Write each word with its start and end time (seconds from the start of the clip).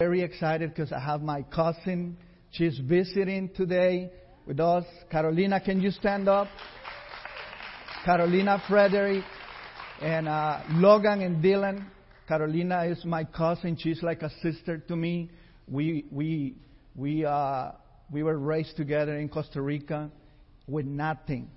very 0.00 0.22
excited 0.22 0.70
because 0.70 0.90
I 0.90 0.98
have 0.98 1.22
my 1.22 1.42
cousin. 1.42 2.16
She's 2.50 2.76
visiting 2.80 3.48
today 3.54 4.10
with 4.44 4.58
us. 4.58 4.84
Carolina, 5.08 5.60
can 5.60 5.80
you 5.80 5.92
stand 5.92 6.28
up? 6.28 6.48
Carolina 8.04 8.60
Frederick 8.68 9.22
and 10.02 10.26
uh, 10.26 10.62
Logan 10.70 11.20
and 11.20 11.40
Dylan. 11.44 11.86
Carolina 12.26 12.86
is 12.86 13.04
my 13.04 13.22
cousin. 13.22 13.76
She's 13.78 14.02
like 14.02 14.22
a 14.22 14.30
sister 14.42 14.78
to 14.78 14.96
me. 14.96 15.30
We 15.68 16.06
we 16.10 16.56
we 16.96 17.24
uh, 17.24 17.70
we 18.10 18.24
were 18.24 18.36
raised 18.36 18.76
together 18.76 19.16
in 19.16 19.28
Costa 19.28 19.62
Rica 19.62 20.10
with 20.66 20.86
nothing. 20.86 21.48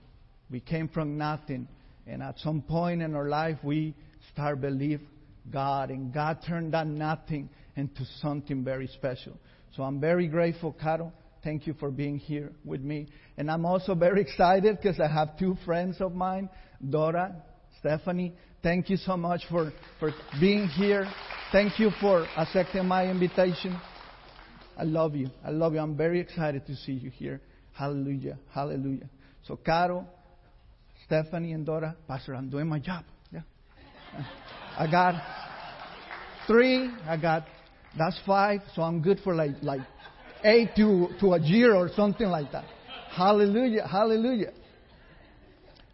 We 0.51 0.59
came 0.59 0.89
from 0.89 1.17
nothing, 1.17 1.67
and 2.05 2.21
at 2.21 2.37
some 2.37 2.61
point 2.61 3.01
in 3.01 3.15
our 3.15 3.29
life, 3.29 3.57
we 3.63 3.95
start 4.31 4.61
believe 4.61 5.01
God, 5.51 5.89
and 5.89 6.13
God 6.13 6.37
turned 6.47 6.75
that 6.75 6.85
nothing 6.85 7.49
into 7.77 8.03
something 8.21 8.63
very 8.63 8.87
special. 8.87 9.37
So 9.75 9.83
I'm 9.83 10.01
very 10.01 10.27
grateful, 10.27 10.75
Caro. 10.81 11.13
Thank 11.43 11.67
you 11.67 11.75
for 11.75 11.91
being 11.91 12.17
here 12.17 12.51
with 12.65 12.81
me. 12.81 13.07
And 13.37 13.49
I'm 13.49 13.65
also 13.65 13.95
very 13.95 14.21
excited 14.27 14.77
because 14.81 14.99
I 14.99 15.07
have 15.07 15.37
two 15.37 15.55
friends 15.63 16.01
of 16.01 16.13
mine, 16.13 16.49
Dora, 16.89 17.35
Stephanie. 17.79 18.33
Thank 18.63 18.89
you 18.89 18.97
so 18.97 19.15
much 19.15 19.43
for, 19.49 19.71
for 19.99 20.11
being 20.39 20.67
here. 20.67 21.09
Thank 21.51 21.79
you 21.79 21.91
for 22.01 22.25
accepting 22.35 22.85
my 22.87 23.05
invitation. 23.09 23.79
I 24.75 24.83
love 24.83 25.15
you. 25.15 25.29
I 25.45 25.51
love 25.51 25.73
you. 25.73 25.79
I'm 25.79 25.95
very 25.95 26.19
excited 26.19 26.65
to 26.65 26.75
see 26.75 26.93
you 26.93 27.11
here. 27.11 27.39
Hallelujah. 27.73 28.39
Hallelujah. 28.53 29.09
So, 29.47 29.55
Caro, 29.55 30.05
Stephanie, 31.05 31.53
and 31.53 31.65
Dora, 31.65 31.95
Pastor, 32.07 32.35
I'm 32.35 32.49
doing 32.49 32.67
my 32.67 32.79
job. 32.79 33.05
Yeah. 33.31 33.41
I 34.77 34.89
got 34.89 35.15
three. 36.47 36.91
I 37.07 37.17
got 37.17 37.45
that's 37.97 38.19
five. 38.25 38.61
So 38.75 38.81
I'm 38.81 39.01
good 39.01 39.19
for 39.23 39.35
like 39.35 39.55
like 39.61 39.81
eight 40.43 40.69
to 40.75 41.09
to 41.19 41.33
a 41.33 41.39
year 41.39 41.75
or 41.75 41.89
something 41.95 42.27
like 42.27 42.51
that. 42.51 42.65
Hallelujah. 43.09 43.87
Hallelujah. 43.87 44.53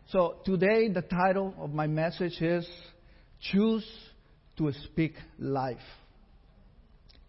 So 0.10 0.36
today 0.46 0.90
the 0.90 1.02
title 1.02 1.54
of 1.58 1.72
my 1.74 1.88
message 1.88 2.42
is 2.42 2.68
choose 3.40 3.86
to 4.58 4.72
speak 4.86 5.14
life. 5.40 5.78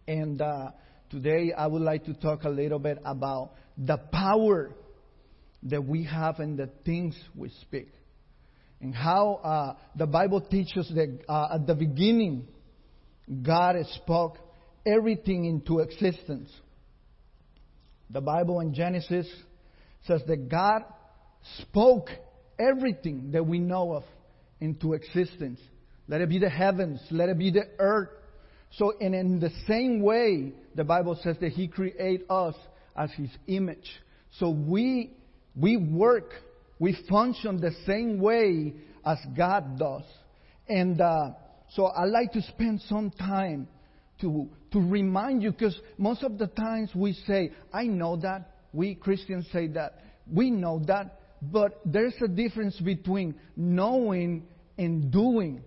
And 0.07 0.41
uh, 0.43 0.71
today 1.11 1.53
I 1.57 1.67
would 1.67 1.83
like 1.83 2.05
to 2.05 2.15
talk 2.15 2.45
a 2.45 2.51
little 2.51 2.79
bit 2.79 2.98
about 3.05 3.53
the 3.79 3.97
power 3.97 4.70
that 5.63 5.83
we 5.83 6.05
have 6.05 6.41
in 6.41 6.57
the 6.57 6.69
things 6.85 7.17
we 7.35 7.48
speak 7.63 7.89
and 8.85 8.95
how 8.95 9.41
uh, 9.43 9.77
the 9.97 10.07
Bible 10.07 10.43
teaches 10.43 10.91
that 10.95 11.20
uh, 11.27 11.55
at 11.55 11.67
the 11.67 11.75
beginning, 11.75 12.47
God 13.43 13.77
spoke 13.95 14.37
everything 14.87 15.45
into 15.45 15.81
existence. 15.81 16.51
The 18.11 18.21
Bible 18.21 18.61
in 18.61 18.75
Genesis 18.75 19.27
says 20.07 20.23
that 20.27 20.49
God 20.49 20.83
spoke 21.61 22.09
everything 22.59 23.33
that 23.33 23.45
we 23.45 23.59
know 23.59 23.93
of 23.93 24.05
into 24.61 24.93
existence. 24.93 25.61
Let 26.07 26.21
it 26.21 26.29
be 26.29 26.39
the 26.39 26.51
heavens, 26.51 27.01
let 27.11 27.29
it 27.29 27.39
be 27.39 27.51
the 27.51 27.69
earth. 27.79 28.11
So, 28.73 28.93
and 29.01 29.15
in 29.15 29.41
the 29.41 29.51
same 29.67 30.01
way, 30.03 30.53
the 30.75 30.85
Bible 30.85 31.19
says 31.23 31.37
that 31.41 31.53
He 31.53 31.69
created 31.69 32.23
us 32.29 32.55
as 32.97 33.11
His 33.13 33.31
image. 33.47 33.91
So 34.39 34.51
we, 34.51 35.13
we 35.57 35.77
work 35.77 36.33
we 36.79 36.97
function 37.09 37.61
the 37.61 37.73
same 37.87 38.19
way 38.19 38.75
as 39.05 39.19
God 39.37 39.79
does. 39.79 40.05
And 40.69 41.01
uh, 41.01 41.31
so 41.71 41.87
I 41.87 42.05
like 42.05 42.33
to 42.33 42.43
spend 42.43 42.81
some 42.83 43.11
time 43.11 43.69
to, 44.20 44.48
to 44.73 44.81
remind 44.81 45.43
you 45.43 45.51
because 45.53 45.79
most 45.98 46.23
of 46.23 46.39
the 46.39 46.47
times 46.47 46.91
we 46.95 47.12
say, 47.27 47.53
I 47.73 47.84
know 47.84 48.17
that. 48.17 48.51
We 48.73 48.95
Christians 48.95 49.47
say 49.53 49.69
that. 49.69 50.01
We 50.31 50.51
know 50.51 50.83
that. 50.87 51.20
But 51.43 51.81
there's 51.84 52.15
a 52.25 52.29
difference 52.29 52.79
between 52.81 53.35
knowing 53.57 54.47
and 54.79 55.13
doing. 55.13 55.63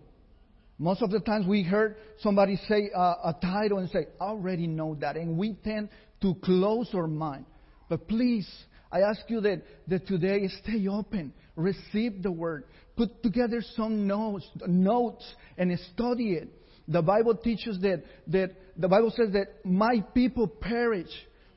Most 0.79 1.01
of 1.01 1.11
the 1.11 1.19
times 1.19 1.47
we 1.47 1.63
heard 1.63 1.95
somebody 2.19 2.57
say 2.67 2.89
uh, 2.95 2.99
a 2.99 3.35
title 3.41 3.79
and 3.79 3.89
say, 3.89 4.07
I 4.19 4.25
already 4.25 4.67
know 4.67 4.95
that. 4.99 5.15
And 5.15 5.37
we 5.37 5.53
tend 5.63 5.89
to 6.21 6.35
close 6.43 6.89
our 6.93 7.07
mind. 7.07 7.45
But 7.89 8.07
please, 8.07 8.47
I 8.91 9.01
ask 9.01 9.21
you 9.27 9.41
that, 9.41 9.63
that 9.87 10.07
today 10.07 10.47
stay 10.63 10.87
open, 10.87 11.33
receive 11.55 12.21
the 12.21 12.31
word, 12.31 12.65
put 12.95 13.23
together 13.23 13.61
some 13.75 14.07
notes, 14.07 14.47
notes 14.67 15.25
and 15.57 15.77
study 15.93 16.33
it. 16.33 16.49
The 16.87 17.01
Bible 17.01 17.35
teaches 17.35 17.79
that, 17.81 18.03
that 18.27 18.51
the 18.77 18.87
Bible 18.87 19.11
says 19.15 19.33
that 19.33 19.65
my 19.65 20.01
people 20.13 20.47
perish 20.47 21.09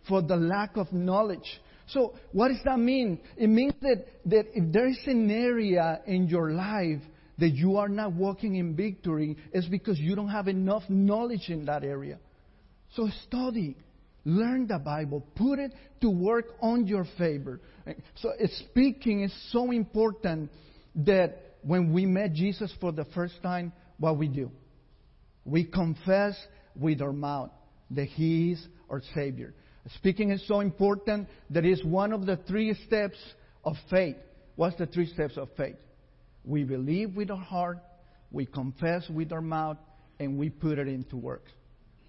for 0.09 0.23
the 0.23 0.37
lack 0.37 0.77
of 0.77 0.93
knowledge. 0.93 1.61
So 1.89 2.15
what 2.33 2.49
does 2.49 2.61
that 2.65 2.79
mean? 2.79 3.21
It 3.37 3.49
means 3.49 3.75
that, 3.81 4.07
that 4.27 4.47
if 4.55 4.73
there 4.73 4.89
is 4.89 4.99
an 5.07 5.31
area 5.31 6.01
in 6.07 6.29
your 6.29 6.53
life 6.53 7.01
that 7.39 7.51
you 7.51 7.77
are 7.77 7.89
not 7.89 8.13
walking 8.13 8.57
in 8.57 8.77
victory, 8.77 9.37
it's 9.53 9.67
because 9.67 9.99
you 9.99 10.15
don't 10.15 10.29
have 10.29 10.49
enough 10.49 10.83
knowledge 10.89 11.49
in 11.49 11.65
that 11.67 11.85
area. 11.85 12.19
So 12.95 13.09
study, 13.27 13.77
Learn 14.25 14.67
the 14.67 14.79
Bible. 14.79 15.27
Put 15.35 15.59
it 15.59 15.73
to 16.03 16.11
work 16.11 16.47
on 16.61 16.87
your 16.87 17.07
favor. 17.17 17.61
So 18.17 18.31
speaking 18.69 19.23
is 19.23 19.35
so 19.51 19.71
important 19.71 20.51
that 20.95 21.57
when 21.63 21.93
we 21.93 22.07
met 22.07 22.35
Jesus 22.35 22.73
for 22.81 22.93
the 22.93 23.05
first 23.07 23.35
time, 23.43 23.73
what 23.99 24.19
we 24.19 24.29
do? 24.29 24.51
We 25.45 25.65
confess 25.65 26.37
with 26.75 27.01
our 27.01 27.13
mouth 27.13 27.51
that 27.91 28.07
He 28.07 28.53
is 28.53 28.67
our 28.89 29.03
Savior. 29.15 29.55
Speaking 29.97 30.31
is 30.31 30.47
so 30.47 30.61
important 30.61 31.29
that 31.51 31.65
it's 31.65 31.85
one 31.85 32.13
of 32.13 32.27
the 32.27 32.37
three 32.49 32.75
steps 32.87 33.17
of 33.65 33.75
faith. 33.89 34.17
What's 34.57 34.77
the 34.77 34.87
three 34.87 35.07
steps 35.07 35.37
of 35.37 35.49
faith? 35.57 35.77
We 36.45 36.65
believe 36.65 37.17
with 37.17 37.31
our 37.31 37.37
heart, 37.37 37.79
we 38.31 38.47
confess 38.47 39.09
with 39.09 39.33
our 39.33 39.41
mouth, 39.41 39.79
and 40.19 40.39
we 40.39 40.51
put 40.51 40.79
it 40.79 40.87
into 40.87 41.17
work. 41.17 41.45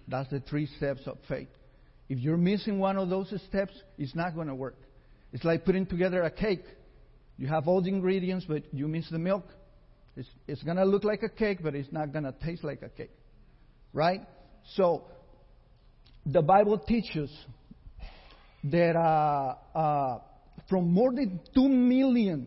That's 0.06 0.30
the 0.30 0.40
three 0.40 0.66
steps 0.76 1.00
of 1.06 1.18
faith. 1.28 1.48
If 2.08 2.18
you're 2.18 2.36
missing 2.36 2.78
one 2.78 2.98
of 2.98 3.08
those 3.08 3.32
steps, 3.48 3.72
it's 3.96 4.14
not 4.14 4.34
going 4.34 4.48
to 4.48 4.54
work. 4.54 4.76
It's 5.32 5.44
like 5.44 5.64
putting 5.64 5.86
together 5.86 6.22
a 6.22 6.30
cake. 6.30 6.64
You 7.38 7.46
have 7.46 7.66
all 7.66 7.80
the 7.80 7.88
ingredients, 7.88 8.44
but 8.46 8.64
you 8.72 8.86
miss 8.86 9.08
the 9.10 9.18
milk. 9.18 9.46
It's, 10.14 10.28
it's 10.46 10.62
going 10.62 10.76
to 10.76 10.84
look 10.84 11.04
like 11.04 11.22
a 11.22 11.28
cake, 11.28 11.60
but 11.62 11.74
it's 11.74 11.90
not 11.90 12.12
going 12.12 12.24
to 12.24 12.34
taste 12.44 12.64
like 12.64 12.82
a 12.82 12.90
cake. 12.90 13.12
Right? 13.92 14.20
So, 14.74 15.04
the 16.24 16.42
Bible 16.42 16.78
teaches 16.78 17.30
that 18.64 18.96
uh, 18.96 19.54
uh, 19.76 20.18
from 20.68 20.92
more 20.92 21.12
than 21.12 21.40
2 21.54 21.68
million 21.68 22.46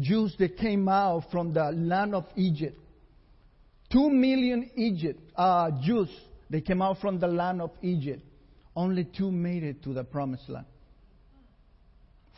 Jews 0.00 0.34
that 0.38 0.56
came 0.56 0.88
out 0.88 1.24
from 1.30 1.52
the 1.52 1.70
land 1.72 2.14
of 2.14 2.24
Egypt, 2.36 2.78
2 3.92 4.10
million 4.10 4.70
Egypt, 4.76 5.20
uh, 5.36 5.70
Jews, 5.82 6.08
they 6.48 6.62
came 6.62 6.80
out 6.80 6.98
from 7.00 7.20
the 7.20 7.28
land 7.28 7.60
of 7.60 7.70
Egypt. 7.82 8.22
Only 8.74 9.04
two 9.04 9.30
made 9.30 9.62
it 9.62 9.82
to 9.82 9.92
the 9.92 10.02
promised 10.02 10.48
land 10.48 10.64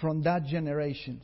from 0.00 0.22
that 0.22 0.46
generation. 0.46 1.20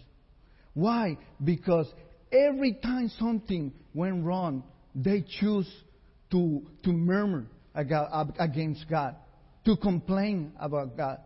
Why? 0.75 1.19
Because 1.43 1.93
every 2.33 2.75
time 2.75 3.11
something 3.19 3.73
went 3.93 4.25
wrong, 4.25 4.63
they 4.95 5.25
choose 5.41 5.69
to, 6.31 6.63
to 6.85 6.93
murmur 6.93 7.47
against 7.75 8.89
God, 8.89 9.17
to 9.65 9.77
complain 9.77 10.53
about 10.59 10.97
God. 10.97 11.19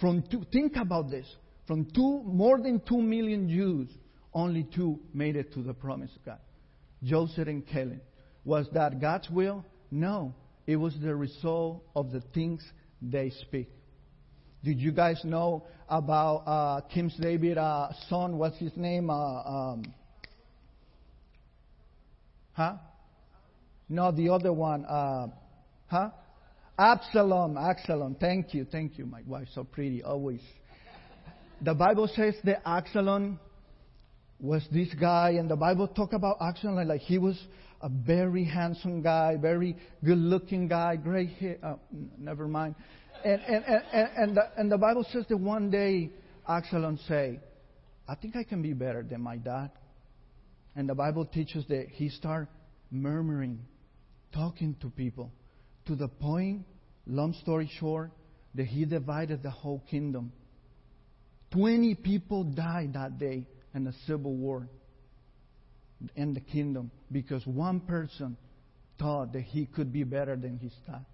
From 0.00 0.22
two, 0.30 0.44
think 0.52 0.76
about 0.76 1.10
this. 1.10 1.26
From 1.66 1.84
two, 1.86 2.22
more 2.24 2.60
than 2.60 2.80
two 2.88 3.00
million 3.00 3.48
Jews, 3.48 3.88
only 4.32 4.66
two 4.74 5.00
made 5.12 5.36
it 5.36 5.52
to 5.54 5.62
the 5.62 5.74
promised 5.74 6.18
God. 6.24 6.38
Joseph 7.02 7.48
and 7.48 7.66
Caleb. 7.66 8.00
Was 8.44 8.66
that 8.72 9.00
God's 9.00 9.28
will? 9.30 9.64
No. 9.90 10.34
It 10.66 10.76
was 10.76 10.94
the 11.00 11.14
result 11.14 11.82
of 11.94 12.10
the 12.12 12.20
things 12.34 12.64
they 13.02 13.30
speak. 13.30 13.68
Did 14.64 14.78
you 14.78 14.92
guys 14.92 15.20
know 15.24 15.66
about 15.88 16.36
uh, 16.46 16.80
King 16.92 17.10
David's 17.20 17.58
uh, 17.58 17.92
son? 18.08 18.38
What's 18.38 18.58
his 18.58 18.76
name? 18.76 19.08
Uh, 19.08 19.42
um, 19.42 19.82
huh? 22.52 22.74
No, 23.88 24.12
the 24.12 24.28
other 24.30 24.52
one. 24.52 24.84
Uh, 24.84 25.28
huh? 25.86 26.10
Absalom. 26.78 27.56
Absalom. 27.56 28.16
Thank 28.20 28.54
you. 28.54 28.64
Thank 28.64 28.98
you. 28.98 29.06
My 29.06 29.22
wife, 29.26 29.48
so 29.54 29.64
pretty, 29.64 30.02
always. 30.02 30.40
The 31.62 31.74
Bible 31.74 32.08
says 32.14 32.34
that 32.44 32.62
Absalom 32.66 33.40
was 34.40 34.62
this 34.70 34.88
guy, 34.94 35.30
and 35.30 35.50
the 35.50 35.56
Bible 35.56 35.88
talk 35.88 36.12
about 36.12 36.36
Absalom 36.40 36.86
like 36.86 37.00
he 37.00 37.18
was 37.18 37.36
a 37.80 37.88
very 37.88 38.44
handsome 38.44 39.02
guy, 39.02 39.36
very 39.36 39.76
good-looking 40.04 40.68
guy, 40.68 40.96
gray 40.96 41.26
hair. 41.26 41.58
Oh, 41.62 41.80
never 42.18 42.46
mind. 42.46 42.74
And 43.24 43.40
and 43.40 43.64
and 43.64 44.08
and 44.16 44.36
the, 44.36 44.42
and 44.56 44.72
the 44.72 44.78
Bible 44.78 45.04
says 45.12 45.24
that 45.28 45.36
one 45.36 45.70
day 45.70 46.10
Absalom 46.48 46.98
say, 47.08 47.40
"I 48.06 48.14
think 48.14 48.36
I 48.36 48.44
can 48.44 48.62
be 48.62 48.72
better 48.72 49.02
than 49.02 49.20
my 49.20 49.36
dad." 49.36 49.70
And 50.76 50.88
the 50.88 50.94
Bible 50.94 51.24
teaches 51.24 51.64
that 51.68 51.88
he 51.90 52.08
start 52.08 52.48
murmuring, 52.92 53.58
talking 54.32 54.76
to 54.80 54.90
people, 54.90 55.32
to 55.86 55.94
the 55.94 56.08
point, 56.08 56.64
long 57.06 57.32
story 57.42 57.70
short, 57.78 58.10
that 58.54 58.66
he 58.66 58.84
divided 58.84 59.42
the 59.42 59.50
whole 59.50 59.82
kingdom. 59.90 60.32
20 61.52 61.94
people 61.96 62.44
died 62.44 62.92
that 62.94 63.18
day 63.18 63.46
in 63.74 63.86
a 63.86 63.92
civil 64.06 64.34
war 64.34 64.68
in 66.14 66.34
the 66.34 66.40
kingdom 66.40 66.90
because 67.10 67.46
one 67.46 67.80
person 67.80 68.36
thought 68.98 69.32
that 69.32 69.42
he 69.42 69.66
could 69.66 69.92
be 69.92 70.04
better 70.04 70.36
than 70.36 70.58
his 70.58 70.72
dad. 70.86 71.04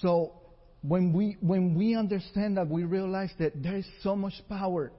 So 0.00 0.32
when 0.82 1.12
we 1.12 1.36
when 1.40 1.74
we 1.74 1.94
understand 1.94 2.56
that 2.56 2.68
we 2.68 2.84
realize 2.84 3.30
that 3.38 3.62
there 3.62 3.76
is 3.76 3.86
so 4.02 4.14
much 4.14 4.34
power 4.48 4.92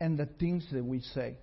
in 0.00 0.16
the 0.16 0.26
things 0.38 0.66
that 0.72 0.84
we 0.84 1.00
say. 1.00 1.36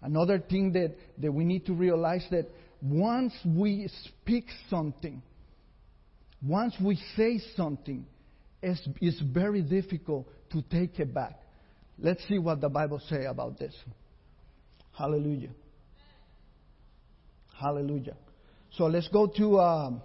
Another 0.00 0.38
thing 0.38 0.72
that, 0.72 0.94
that 1.20 1.32
we 1.32 1.44
need 1.44 1.66
to 1.66 1.74
realize 1.74 2.24
that 2.30 2.48
once 2.80 3.32
we 3.44 3.88
speak 4.04 4.46
something, 4.70 5.22
once 6.42 6.74
we 6.82 6.96
say 7.16 7.40
something, 7.56 8.06
it's, 8.62 8.86
it's 9.00 9.20
very 9.20 9.62
difficult 9.62 10.28
to 10.52 10.62
take 10.62 10.98
it 10.98 11.12
back. 11.12 11.40
Let's 11.98 12.26
see 12.28 12.38
what 12.38 12.60
the 12.60 12.68
Bible 12.68 13.00
say 13.08 13.24
about 13.24 13.58
this. 13.58 13.74
Hallelujah. 14.96 15.50
Hallelujah. 17.60 18.16
So 18.76 18.84
let's 18.84 19.08
go 19.08 19.26
to 19.26 19.58
um, 19.58 20.02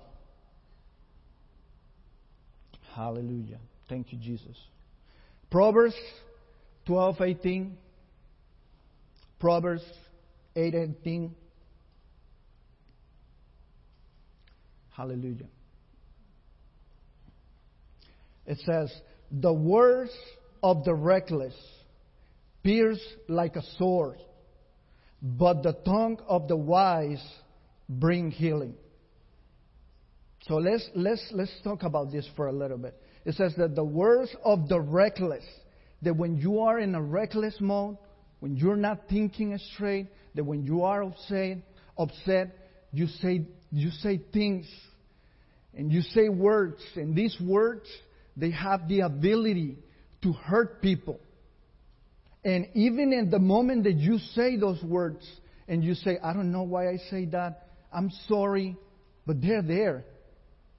Hallelujah. 2.96 3.58
Thank 3.90 4.14
you, 4.14 4.20
Jesus. 4.20 4.56
Proverbs 5.50 5.96
12, 6.86 7.22
18. 7.22 7.78
Proverbs 9.40 9.84
8, 10.56 10.76
18. 10.76 11.36
Hallelujah. 14.96 15.48
It 18.46 18.60
says, 18.66 18.94
The 19.32 19.54
words 19.54 20.12
of 20.62 20.84
the 20.84 20.94
reckless 20.94 21.56
pierce 22.64 23.02
like 23.28 23.56
a 23.56 23.64
sword, 23.78 24.20
but 25.22 25.64
the 25.64 25.74
tongue 25.86 26.20
of 26.28 26.48
the 26.48 26.56
wise 26.56 27.24
bring 27.90 28.32
healing. 28.32 28.76
So 30.48 30.56
let's, 30.56 30.90
let's, 30.94 31.26
let's 31.32 31.52
talk 31.64 31.84
about 31.84 32.12
this 32.12 32.28
for 32.36 32.48
a 32.48 32.52
little 32.52 32.78
bit. 32.78 33.00
It 33.26 33.36
says 33.36 33.54
that 33.58 33.76
the 33.76 33.84
words 33.84 34.36
of 34.44 34.68
the 34.68 34.80
reckless, 34.80 35.46
that 36.02 36.16
when 36.16 36.36
you 36.36 36.60
are 36.60 36.80
in 36.80 36.96
a 36.96 37.02
reckless 37.02 37.56
mode, 37.62 37.98
when 38.42 38.58
you're 38.58 38.76
not 38.76 39.08
thinking 39.10 39.58
straight, 39.74 40.08
that 40.36 40.44
when 40.44 40.66
you 40.66 40.84
are 40.84 41.04
upset, 41.04 41.60
upset, 41.98 42.58
you 42.92 43.08
say, 43.08 43.48
you 43.80 43.92
say 43.92 44.22
things 44.32 44.66
and 45.74 45.92
you 45.92 46.02
say 46.02 46.30
words, 46.30 46.82
and 46.96 47.16
these 47.16 47.36
words, 47.42 47.88
they 48.38 48.52
have 48.52 48.88
the 48.88 49.02
ability 49.02 49.78
to 50.22 50.34
hurt 50.34 50.82
people. 50.82 51.20
And 52.46 52.68
even 52.76 53.12
in 53.14 53.30
the 53.30 53.40
moment 53.40 53.86
that 53.86 53.96
you 53.96 54.20
say 54.36 54.58
those 54.58 54.82
words, 54.84 55.26
and 55.68 55.84
you 55.84 55.96
say, 55.96 56.20
I 56.24 56.34
don't 56.34 56.52
know 56.52 56.64
why 56.64 56.90
I 56.90 56.98
say 57.10 57.26
that, 57.26 57.68
I'm 57.92 58.12
sorry, 58.28 58.76
but 59.26 59.42
they're 59.42 59.62
there 59.62 60.06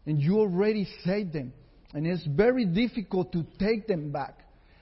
and 0.07 0.21
you 0.21 0.39
already 0.39 0.87
said 1.05 1.33
them. 1.33 1.53
And 1.93 2.07
it's 2.07 2.25
very 2.27 2.65
difficult 2.65 3.33
to 3.33 3.45
take 3.59 3.87
them 3.87 4.11
back. 4.11 4.39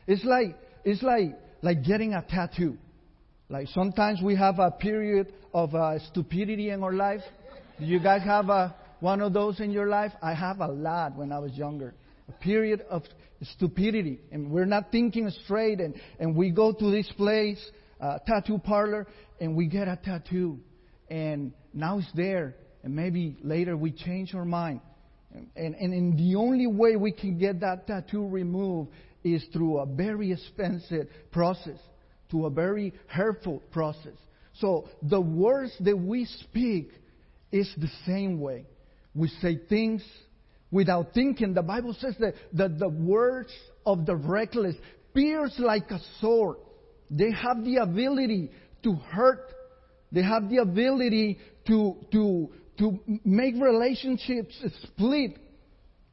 It's 0.07 0.25
like, 0.25 0.57
it's 0.85 1.03
like, 1.03 1.39
like 1.61 1.85
getting 1.85 2.15
a 2.15 2.23
tattoo. 2.23 2.79
Like 3.49 3.69
sometimes 3.69 4.21
we 4.23 4.35
have 4.37 4.59
a 4.59 4.71
period 4.71 5.33
of 5.53 5.75
uh, 5.75 5.99
stupidity 6.11 6.71
in 6.71 6.83
our 6.83 6.93
life. 6.93 7.21
Do 7.79 7.87
you 7.87 8.01
guys 8.01 8.23
have 8.23 8.49
a, 8.49 8.75
one 9.01 9.21
of 9.21 9.33
those 9.33 9.61
in 9.61 9.71
your 9.71 9.89
life? 9.89 10.13
I 10.23 10.35
have 10.35 10.61
a 10.61 10.69
lot 10.69 11.17
when 11.17 11.33
I 11.33 11.39
was 11.39 11.53
younger. 11.53 11.95
A 12.29 12.33
period 12.33 12.83
of 12.91 13.03
stupidity. 13.43 14.21
And 14.31 14.51
we're 14.51 14.67
not 14.67 14.93
thinking 14.93 15.31
straight. 15.45 15.81
And, 15.81 15.95
and 16.21 16.37
we 16.37 16.51
go 16.51 16.73
to 16.73 16.91
this 16.91 17.11
place, 17.17 17.61
uh, 18.01 18.19
tattoo 18.27 18.59
parlor, 18.59 19.07
and 19.41 19.57
we 19.57 19.67
get 19.67 19.89
a 19.89 19.97
tattoo. 19.97 20.61
And 21.09 21.53
now 21.73 21.99
it's 21.99 22.13
there. 22.15 22.57
And 22.83 22.95
maybe 22.95 23.37
later 23.43 23.77
we 23.77 23.91
change 23.93 24.35
our 24.35 24.45
mind. 24.45 24.81
And, 25.57 25.75
and, 25.75 25.95
and 25.95 26.19
the 26.19 26.37
only 26.37 26.67
way 26.67 26.97
we 26.97 27.11
can 27.11 27.39
get 27.39 27.61
that 27.61 27.87
tattoo 27.87 28.29
removed 28.29 28.91
is 29.25 29.45
through 29.53 29.79
a 29.79 29.87
very 29.87 30.33
expensive 30.33 31.09
process, 31.31 31.79
to 32.31 32.47
a 32.47 32.51
very 32.51 32.93
hurtful 33.07 33.63
process. 33.73 34.17
So 34.55 34.89
the 35.03 35.21
words 35.21 35.73
that 35.81 35.97
we 35.97 36.27
speak 36.27 36.91
is 37.53 37.73
the 37.77 37.91
same 38.07 38.41
way. 38.41 38.67
We 39.15 39.29
say 39.41 39.61
things 39.69 40.03
without 40.71 41.13
thinking. 41.15 41.55
The 41.55 41.63
Bible 41.63 41.95
says 42.01 42.17
that, 42.19 42.35
that 42.55 42.79
the 42.79 42.89
words 42.89 43.53
of 43.87 44.07
the 44.07 44.17
reckless 44.17 44.75
pierce 45.15 45.55
like 45.59 45.91
a 45.91 46.01
sword. 46.21 46.57
They 47.11 47.31
have 47.31 47.63
the 47.63 47.77
ability 47.77 48.51
to 48.83 48.95
hurt. 48.95 49.53
They 50.11 50.23
have 50.23 50.49
the 50.49 50.59
ability 50.59 51.39
to, 51.67 51.97
to, 52.11 52.51
to 52.79 53.01
make 53.25 53.55
relationships 53.61 54.55
split. 54.83 55.39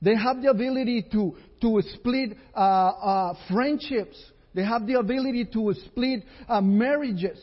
They 0.02 0.16
have 0.16 0.42
the 0.42 0.50
ability 0.50 1.08
to, 1.12 1.36
to 1.62 1.82
split 1.96 2.38
uh, 2.56 2.60
uh, 2.60 3.34
friendships. 3.52 4.18
They 4.54 4.64
have 4.64 4.88
the 4.88 4.96
ability 5.00 5.46
to 5.54 5.74
split 5.86 6.24
uh, 6.48 6.62
marriages. 6.62 7.40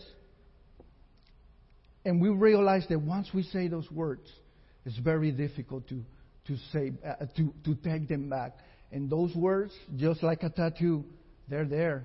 And 2.06 2.20
we 2.20 2.28
realize 2.28 2.86
that 2.88 3.00
once 3.00 3.30
we 3.34 3.42
say 3.42 3.66
those 3.66 3.90
words, 3.90 4.30
it's 4.84 4.96
very 4.98 5.32
difficult 5.32 5.88
to, 5.88 6.04
to, 6.46 6.56
say, 6.72 6.92
uh, 7.04 7.26
to, 7.36 7.52
to 7.64 7.74
take 7.82 8.08
them 8.08 8.30
back. 8.30 8.52
And 8.92 9.10
those 9.10 9.34
words, 9.34 9.72
just 9.96 10.22
like 10.22 10.44
a 10.44 10.48
tattoo, 10.48 11.04
they're 11.48 11.64
there. 11.64 12.04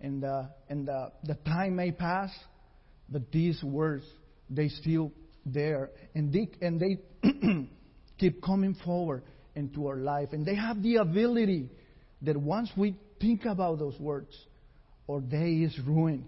And, 0.00 0.24
uh, 0.24 0.46
and 0.68 0.88
uh, 0.88 1.10
the 1.22 1.36
time 1.46 1.76
may 1.76 1.92
pass, 1.92 2.30
but 3.08 3.30
these 3.30 3.62
words, 3.62 4.04
they 4.50 4.68
still 4.68 5.12
there, 5.46 5.90
and 6.16 6.32
they, 6.32 6.50
and 6.60 6.80
they 6.80 6.98
keep 8.18 8.42
coming 8.42 8.76
forward 8.84 9.22
into 9.54 9.86
our 9.86 9.98
life. 9.98 10.30
And 10.32 10.44
they 10.44 10.56
have 10.56 10.82
the 10.82 10.96
ability 10.96 11.70
that 12.22 12.36
once 12.36 12.68
we 12.76 12.96
think 13.20 13.44
about 13.44 13.78
those 13.78 13.98
words, 14.00 14.36
our 15.08 15.20
day 15.20 15.52
is 15.52 15.78
ruined 15.86 16.24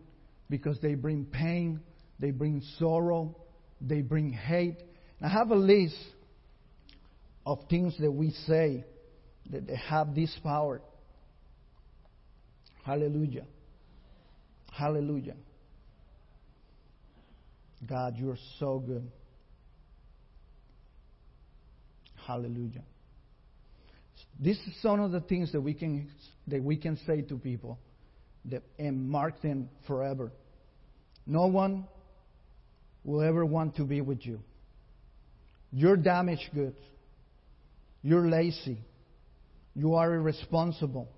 because 0.49 0.79
they 0.81 0.95
bring 0.95 1.25
pain, 1.25 1.81
they 2.19 2.31
bring 2.31 2.63
sorrow, 2.79 3.37
they 3.81 4.01
bring 4.01 4.33
hate. 4.33 4.79
And 5.21 5.31
I 5.31 5.33
have 5.33 5.51
a 5.51 5.57
list 5.57 5.97
of 7.47 7.59
things 7.71 7.95
that 8.01 8.11
we 8.11 8.31
say 8.47 8.85
that 9.51 9.67
they 9.67 9.77
have 9.77 10.15
this 10.15 10.37
power. 10.43 10.83
Hallelujah. 12.85 13.45
Hallelujah. 14.73 15.37
God, 17.87 18.17
you're 18.17 18.39
so 18.59 18.79
good. 18.79 19.11
Hallelujah. 22.27 22.83
This 24.39 24.57
is 24.59 24.75
some 24.83 25.01
of 25.01 25.11
the 25.13 25.21
things 25.21 25.53
that 25.53 25.61
we 25.61 25.75
can 25.75 26.11
that 26.47 26.63
we 26.63 26.77
can 26.77 26.99
say 27.07 27.23
to 27.23 27.39
people 27.39 27.79
that 28.47 28.63
and 28.79 29.09
mark 29.09 29.41
them 29.43 29.69
forever. 29.87 30.33
No 31.27 31.47
one 31.47 31.87
will 33.05 33.23
ever 33.23 33.45
want 33.45 33.77
to 33.77 33.85
be 33.85 34.01
with 34.01 34.25
you. 34.27 34.41
You're 35.73 35.97
damaged 35.97 36.51
goods. 36.55 36.79
You're 38.03 38.29
lazy. 38.29 38.79
You 39.75 39.95
are 39.95 40.15
irresponsible. 40.15 41.09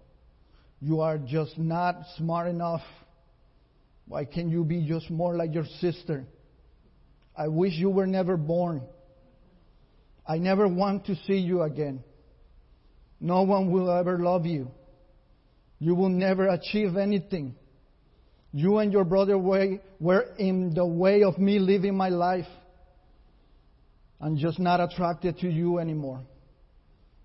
You 0.81 1.01
are 1.01 1.19
just 1.19 1.59
not 1.59 1.97
smart 2.17 2.49
enough. 2.49 2.83
Why 4.07 4.25
can't 4.25 4.51
you 4.51 4.65
be 4.65 4.87
just 4.87 5.11
more 5.11 5.37
like 5.37 5.55
your 5.55 5.67
sister? 5.81 6.25
I 7.37 7.49
wish 7.49 7.75
you 7.75 7.91
were 7.91 8.07
never 8.07 8.37
born. 8.37 8.83
I 10.27 10.39
never 10.39 10.67
want 10.67 11.07
to 11.07 11.15
see 11.27 11.39
you 11.39 11.63
again. 11.63 12.03
No 13.21 13.43
one 13.43 13.71
will 13.71 13.91
ever 13.91 14.19
love 14.19 14.47
you. 14.47 14.71
You 15.79 15.95
will 15.95 16.09
never 16.09 16.49
achieve 16.49 16.97
anything. 16.97 17.55
You 18.53 18.79
and 18.79 18.93
your 18.93 19.05
brother 19.05 19.39
were 19.39 20.23
in 20.39 20.75
the 20.75 20.85
way 20.85 21.23
of 21.23 21.39
me 21.39 21.59
living 21.59 21.97
my 21.97 22.09
life. 22.09 22.49
I'm 24.21 24.37
just 24.37 24.59
not 24.59 24.81
attracted 24.81 25.39
to 25.39 25.49
you 25.49 25.79
anymore. 25.79 26.21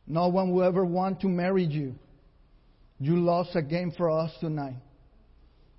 No 0.07 0.27
one 0.27 0.51
will 0.51 0.63
ever 0.63 0.85
want 0.85 1.21
to 1.21 1.27
marry 1.27 1.63
you. 1.63 1.95
You 2.99 3.17
lost 3.17 3.55
a 3.55 3.61
game 3.61 3.91
for 3.97 4.09
us 4.09 4.31
tonight. 4.39 4.77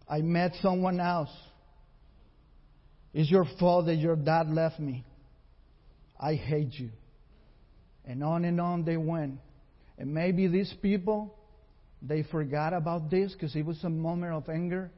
I 0.09 0.21
met 0.21 0.53
someone 0.61 1.00
else. 1.00 1.31
It's 3.15 3.31
your 3.31 3.47
fault 3.59 3.87
that 3.87 3.95
your 3.95 4.17
dad 4.17 4.49
left 4.50 4.79
me. 4.79 5.05
I 6.19 6.35
hate 6.35 6.75
you. 6.75 6.91
And 8.05 8.23
on 8.23 8.45
and 8.45 8.61
on 8.61 8.85
they 8.85 8.97
went. 8.97 9.38
And 9.97 10.12
maybe 10.12 10.49
these 10.49 10.73
people, 10.83 11.35
they 12.03 12.25
forgot 12.25 12.75
about 12.75 13.11
this 13.11 13.33
because 13.33 13.57
it 13.57 13.65
was 13.65 13.83
a 13.85 13.88
moment 13.88 14.35
of 14.35 14.49
anger. 14.49 14.91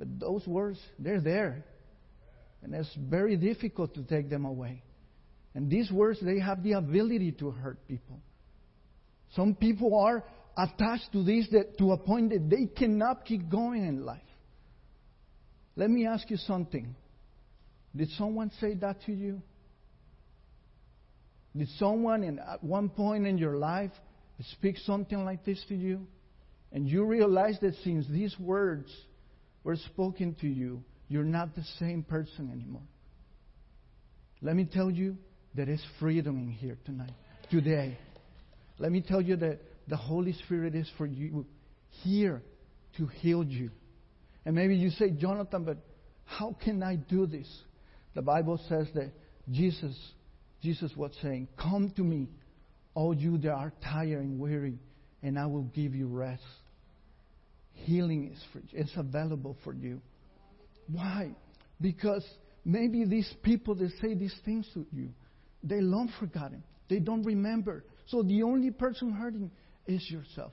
But 0.00 0.18
those 0.18 0.46
words, 0.46 0.80
they're 0.98 1.20
there. 1.20 1.62
And 2.62 2.74
it's 2.74 2.92
very 2.98 3.36
difficult 3.36 3.94
to 3.94 4.02
take 4.02 4.30
them 4.30 4.46
away. 4.46 4.82
And 5.54 5.70
these 5.70 5.92
words, 5.92 6.18
they 6.22 6.40
have 6.40 6.62
the 6.62 6.72
ability 6.72 7.32
to 7.32 7.50
hurt 7.50 7.86
people. 7.86 8.18
Some 9.36 9.54
people 9.54 9.94
are 9.94 10.24
attached 10.56 11.12
to 11.12 11.22
this 11.22 11.48
that, 11.52 11.76
to 11.78 11.92
a 11.92 11.98
point 11.98 12.30
that 12.30 12.48
they 12.48 12.66
cannot 12.74 13.26
keep 13.26 13.50
going 13.50 13.86
in 13.86 14.06
life. 14.06 14.22
Let 15.76 15.90
me 15.90 16.06
ask 16.06 16.30
you 16.30 16.38
something. 16.38 16.94
Did 17.94 18.08
someone 18.16 18.50
say 18.58 18.74
that 18.74 19.02
to 19.04 19.12
you? 19.12 19.42
Did 21.54 21.68
someone 21.78 22.24
in, 22.24 22.38
at 22.38 22.64
one 22.64 22.88
point 22.88 23.26
in 23.26 23.36
your 23.36 23.58
life 23.58 23.90
speak 24.52 24.78
something 24.78 25.26
like 25.26 25.44
this 25.44 25.62
to 25.68 25.74
you? 25.74 26.06
And 26.72 26.88
you 26.88 27.04
realize 27.04 27.58
that 27.60 27.74
since 27.84 28.06
these 28.08 28.34
words 28.38 28.90
were 29.64 29.76
spoken 29.76 30.34
to 30.40 30.48
you, 30.48 30.82
you're 31.08 31.24
not 31.24 31.54
the 31.54 31.64
same 31.78 32.02
person 32.02 32.50
anymore. 32.52 32.82
Let 34.42 34.56
me 34.56 34.64
tell 34.64 34.90
you, 34.90 35.16
there 35.54 35.68
is 35.68 35.82
freedom 35.98 36.38
in 36.38 36.50
here 36.50 36.78
tonight, 36.84 37.12
today. 37.50 37.98
Let 38.78 38.92
me 38.92 39.02
tell 39.06 39.20
you 39.20 39.36
that 39.36 39.58
the 39.88 39.96
Holy 39.96 40.32
Spirit 40.44 40.74
is 40.74 40.88
for 40.96 41.06
you 41.06 41.44
here 42.02 42.42
to 42.96 43.06
heal 43.06 43.44
you. 43.44 43.70
And 44.44 44.54
maybe 44.54 44.76
you 44.76 44.90
say, 44.90 45.10
Jonathan, 45.10 45.64
but 45.64 45.78
how 46.24 46.56
can 46.64 46.82
I 46.82 46.96
do 46.96 47.26
this? 47.26 47.48
The 48.14 48.22
Bible 48.22 48.60
says 48.68 48.86
that 48.94 49.12
Jesus, 49.50 49.96
Jesus 50.62 50.92
was 50.96 51.10
saying, 51.22 51.48
Come 51.60 51.92
to 51.96 52.02
me, 52.02 52.28
all 52.94 53.14
you 53.14 53.36
that 53.38 53.50
are 53.50 53.72
tired 53.82 54.20
and 54.20 54.38
weary, 54.38 54.78
and 55.22 55.38
I 55.38 55.46
will 55.46 55.64
give 55.64 55.94
you 55.94 56.06
rest. 56.06 56.42
Healing 57.72 58.30
is 58.32 58.42
free. 58.52 58.62
It's 58.72 58.92
available 58.96 59.56
for 59.64 59.72
you. 59.72 60.00
Why? 60.88 61.30
Because 61.80 62.24
maybe 62.64 63.04
these 63.04 63.32
people 63.42 63.74
that 63.76 63.90
say 64.00 64.14
these 64.14 64.34
things 64.44 64.68
to 64.74 64.86
you, 64.92 65.10
they 65.62 65.80
long 65.80 66.12
forgotten. 66.18 66.62
They 66.88 66.98
don't 66.98 67.22
remember. 67.22 67.84
So 68.06 68.22
the 68.22 68.42
only 68.42 68.70
person 68.70 69.12
hurting 69.12 69.50
is 69.86 70.08
yourself. 70.10 70.52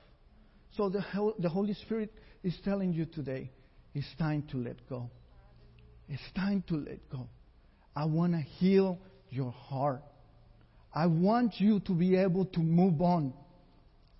So 0.76 0.88
the, 0.88 1.04
the 1.38 1.48
Holy 1.48 1.74
Spirit 1.74 2.12
is 2.42 2.56
telling 2.64 2.92
you 2.92 3.06
today, 3.06 3.50
it's 3.94 4.06
time 4.18 4.44
to 4.50 4.58
let 4.58 4.76
go. 4.88 5.10
It's 6.08 6.22
time 6.36 6.62
to 6.68 6.76
let 6.76 7.08
go. 7.10 7.28
I 7.96 8.04
want 8.04 8.32
to 8.32 8.40
heal 8.40 8.98
your 9.30 9.50
heart. 9.50 10.02
I 10.94 11.06
want 11.06 11.54
you 11.58 11.80
to 11.80 11.92
be 11.92 12.16
able 12.16 12.46
to 12.46 12.60
move 12.60 13.00
on, 13.02 13.32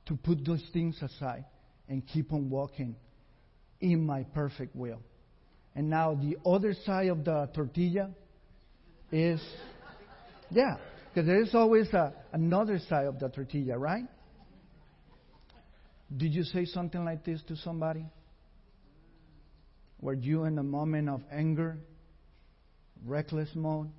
to 0.06 0.16
put 0.16 0.44
those 0.44 0.62
things 0.72 1.00
aside, 1.00 1.44
and 1.88 2.06
keep 2.06 2.32
on 2.32 2.50
walking 2.50 2.96
in 3.80 4.04
my 4.04 4.24
perfect 4.34 4.74
will. 4.74 5.00
And 5.74 5.88
now 5.88 6.14
the 6.14 6.36
other 6.48 6.74
side 6.84 7.08
of 7.08 7.24
the 7.24 7.48
tortilla 7.54 8.10
is, 9.12 9.40
yeah, 10.50 10.76
because 11.08 11.26
there 11.26 11.40
is 11.40 11.54
always 11.54 11.88
a, 11.92 12.12
another 12.32 12.78
side 12.88 13.06
of 13.06 13.18
the 13.18 13.28
tortilla, 13.28 13.78
right? 13.78 14.04
Did 16.14 16.32
you 16.32 16.44
say 16.44 16.64
something 16.64 17.04
like 17.04 17.24
this 17.24 17.40
to 17.48 17.56
somebody? 17.56 18.04
Were 20.00 20.14
you 20.14 20.44
in 20.44 20.58
a 20.58 20.62
moment 20.62 21.08
of 21.08 21.22
anger, 21.30 21.78
reckless 23.04 23.48
mode, 23.54 23.90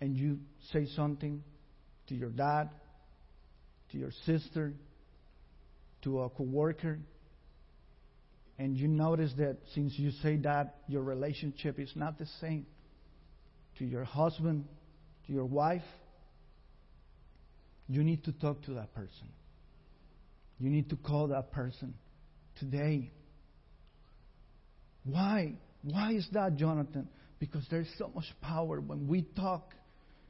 and 0.00 0.16
you 0.16 0.38
say 0.72 0.86
something 0.96 1.42
to 2.08 2.14
your 2.14 2.30
dad, 2.30 2.70
to 3.92 3.98
your 3.98 4.12
sister, 4.24 4.74
to 6.02 6.20
a 6.20 6.30
coworker, 6.30 6.98
and 8.58 8.76
you 8.76 8.88
notice 8.88 9.32
that 9.36 9.58
since 9.74 9.98
you 9.98 10.10
say 10.22 10.36
that, 10.38 10.76
your 10.88 11.02
relationship 11.02 11.78
is 11.78 11.90
not 11.94 12.18
the 12.18 12.26
same 12.40 12.66
to 13.78 13.84
your 13.84 14.04
husband, 14.04 14.64
to 15.26 15.32
your 15.32 15.44
wife, 15.44 15.82
you 17.88 18.02
need 18.02 18.24
to 18.24 18.32
talk 18.32 18.62
to 18.64 18.74
that 18.74 18.94
person. 18.94 19.28
You 20.58 20.70
need 20.70 20.90
to 20.90 20.96
call 20.96 21.28
that 21.28 21.52
person 21.52 21.94
today. 22.58 23.12
Why? 25.04 25.54
Why 25.82 26.12
is 26.12 26.26
that, 26.32 26.56
Jonathan? 26.56 27.08
Because 27.38 27.64
there's 27.70 27.88
so 27.98 28.10
much 28.14 28.24
power 28.40 28.80
when 28.80 29.06
we 29.06 29.22
talk 29.36 29.74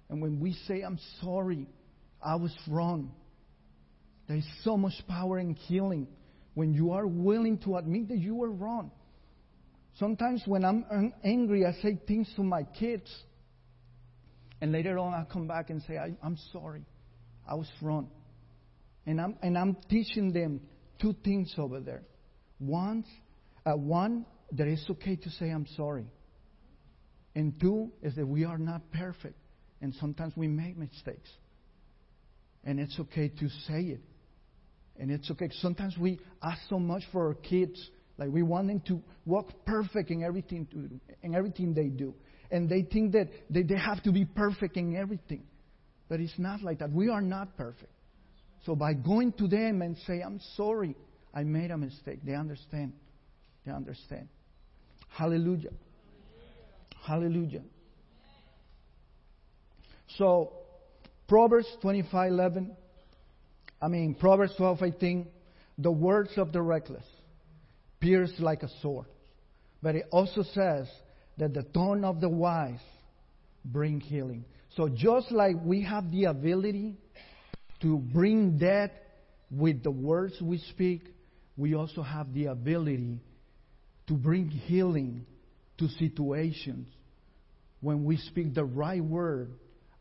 and 0.09 0.21
when 0.21 0.41
we 0.41 0.55
say, 0.67 0.83
I'm 0.83 0.99
sorry, 1.23 1.69
I 2.23 2.35
was 2.35 2.55
wrong. 2.69 3.13
There's 4.29 4.47
so 4.65 4.77
much 4.77 4.95
power 5.09 5.39
in 5.39 5.55
healing 5.55 6.09
when 6.57 6.73
you 6.73 6.93
are 6.93 7.07
willing 7.07 7.59
to 7.59 7.77
admit 7.77 8.09
that 8.09 8.17
you 8.17 8.35
were 8.35 8.51
wrong. 8.51 8.91
Sometimes 9.99 10.43
when 10.47 10.65
I'm 10.65 11.13
angry, 11.23 11.67
I 11.67 11.73
say 11.83 11.99
things 12.09 12.33
to 12.37 12.43
my 12.43 12.63
kids. 12.63 13.15
And 14.63 14.73
later 14.73 14.99
on, 14.99 15.13
I 15.13 15.25
come 15.31 15.47
back 15.47 15.69
and 15.69 15.83
say, 15.83 15.99
I, 15.99 16.15
am 16.25 16.39
sorry. 16.55 16.87
I 17.47 17.57
was 17.57 17.69
wrong. 17.83 18.09
And 19.05 19.21
I'm, 19.21 19.37
and 19.43 19.59
I'm 19.59 19.77
teaching 19.91 20.33
them 20.33 20.63
two 20.99 21.15
things 21.23 21.55
over 21.59 21.79
there. 21.79 22.05
One, 22.59 23.05
uh, 23.67 23.73
one, 23.73 24.25
that 24.53 24.67
it's 24.67 24.89
okay 24.89 25.17
to 25.17 25.31
say 25.33 25.51
I'm 25.51 25.67
sorry. 25.77 26.07
And 27.35 27.61
two, 27.61 27.93
is 28.03 28.15
that 28.15 28.27
we 28.27 28.47
are 28.47 28.59
not 28.59 28.81
perfect. 28.93 29.37
And 29.83 29.95
sometimes 30.01 30.33
we 30.37 30.49
make 30.49 30.79
mistakes. 30.79 31.29
And 32.65 32.81
it's 32.81 32.99
okay 32.99 33.29
to 33.29 33.49
say 33.69 33.83
it. 33.83 34.01
And 34.99 35.11
it's 35.11 35.31
okay. 35.31 35.51
Sometimes 35.61 35.97
we 35.99 36.19
ask 36.43 36.61
so 36.69 36.79
much 36.79 37.03
for 37.13 37.29
our 37.29 37.35
kids. 37.35 37.91
Like 38.19 38.31
we 38.31 38.43
want 38.43 38.69
them 38.69 38.81
to 38.89 39.03
walk 39.25 39.51
perfect 39.67 40.11
in 40.11 40.23
everything, 40.23 40.67
in 41.23 41.35
everything 41.35 41.75
they 41.75 41.89
do. 41.89 42.15
And 42.51 42.69
they 42.69 42.83
think 42.83 43.13
that 43.13 43.29
they, 43.51 43.63
they 43.63 43.77
have 43.77 44.03
to 44.05 44.13
be 44.13 44.25
perfect 44.25 44.77
in 44.77 44.97
everything. 44.97 45.43
But 46.09 46.21
it's 46.21 46.39
not 46.39 46.63
like 46.63 46.79
that. 46.79 46.93
We 46.93 47.09
are 47.09 47.21
not 47.21 47.57
perfect. 47.57 47.93
So 48.65 48.75
by 48.75 48.95
going 48.95 49.33
to 49.35 49.49
them 49.49 49.83
and 49.83 49.97
say, 50.07 50.23
I'm 50.23 50.41
sorry, 50.57 50.97
I 51.35 51.43
made 51.43 51.71
a 51.71 51.77
mistake, 51.77 52.21
they 52.25 52.35
understand. 52.35 52.93
They 53.65 53.73
understand. 53.73 54.29
Hallelujah. 55.09 55.71
Hallelujah. 57.05 57.63
So, 60.19 60.53
Proverbs 61.29 61.67
25:11, 61.83 62.71
I 63.81 63.89
mean 63.89 64.15
Proverbs 64.15 64.55
12:18, 64.59 65.27
the 65.79 65.91
words 65.91 66.31
of 66.37 66.53
the 66.53 66.63
reckless 66.63 67.05
pierce 68.01 68.33
like 68.39 68.63
a 68.63 68.69
sword. 68.81 69.07
But 69.83 69.95
it 69.95 70.07
also 70.11 70.43
says 70.43 70.89
that 71.39 71.55
the 71.55 71.63
tone 71.63 72.05
of 72.05 72.21
the 72.21 72.29
wise 72.29 72.81
bring 73.65 74.01
healing. 74.01 74.45
So 74.77 74.89
just 74.89 75.31
like 75.31 75.57
we 75.63 75.83
have 75.83 76.11
the 76.11 76.25
ability 76.25 76.97
to 77.83 77.99
bring 77.99 78.59
death 78.59 78.91
with 79.51 79.83
the 79.83 79.91
words 79.91 80.41
we 80.41 80.59
speak, 80.59 81.03
we 81.57 81.75
also 81.75 82.03
have 82.03 82.33
the 82.33 82.47
ability 82.47 83.21
to 84.09 84.15
bring 84.15 84.49
healing 84.49 85.27
to 85.79 85.89
situations 85.89 86.89
when 87.81 88.05
we 88.05 88.17
speak 88.17 88.55
the 88.55 88.65
right 88.65 89.03
word 89.03 89.53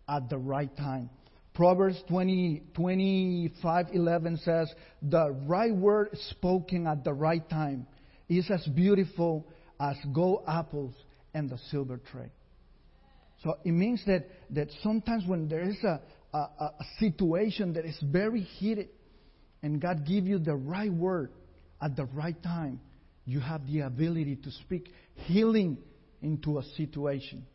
at 0.08 0.30
the 0.30 0.38
right 0.38 0.76
time. 0.78 1.10
Proverbs 1.56 2.04
20, 2.10 2.64
25, 2.76 3.86
11 3.94 4.38
says, 4.44 4.70
The 5.02 5.32
right 5.48 5.74
word 5.74 6.10
spoken 6.30 6.86
at 6.86 7.06
the 7.06 7.14
right 7.14 7.50
time 7.50 7.88
is 8.28 8.52
as 8.52 8.66
beautiful 8.68 9.48
as 9.80 9.96
gold 10.14 10.44
apples 10.48 10.94
and 11.34 11.50
the 11.50 11.58
silver 11.72 12.02
tray. 12.12 12.30
So 13.42 13.58
it 13.64 13.72
means 13.72 14.04
that, 14.06 14.28
that 14.52 14.68
sometimes 14.84 15.24
when 15.26 15.48
there 15.48 15.64
is 15.64 15.82
a, 15.84 16.02
a, 16.34 16.38
a 16.38 16.86
situation 17.00 17.74
that 17.74 17.86
is 17.86 17.98
very 18.04 18.42
heated 18.42 18.90
and 19.64 19.82
God 19.82 20.06
give 20.06 20.28
you 20.28 20.40
the 20.40 20.56
right 20.56 20.92
word 20.92 21.32
at 21.82 21.96
the 21.96 22.06
right 22.06 22.42
time, 22.44 22.82
you 23.26 23.40
have 23.40 23.66
the 23.66 23.82
ability 23.82 24.38
to 24.44 24.52
speak 24.52 24.92
healing 25.14 25.78
into 26.22 26.60
a 26.60 26.64
situation. 26.76 27.46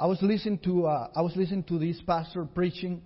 I 0.00 0.06
was 0.06 0.22
listening 0.22 0.58
to 0.60 0.86
uh, 0.86 1.08
I 1.14 1.20
was 1.20 1.36
listening 1.36 1.64
to 1.64 1.78
this 1.78 2.00
pastor 2.06 2.46
preaching, 2.46 3.02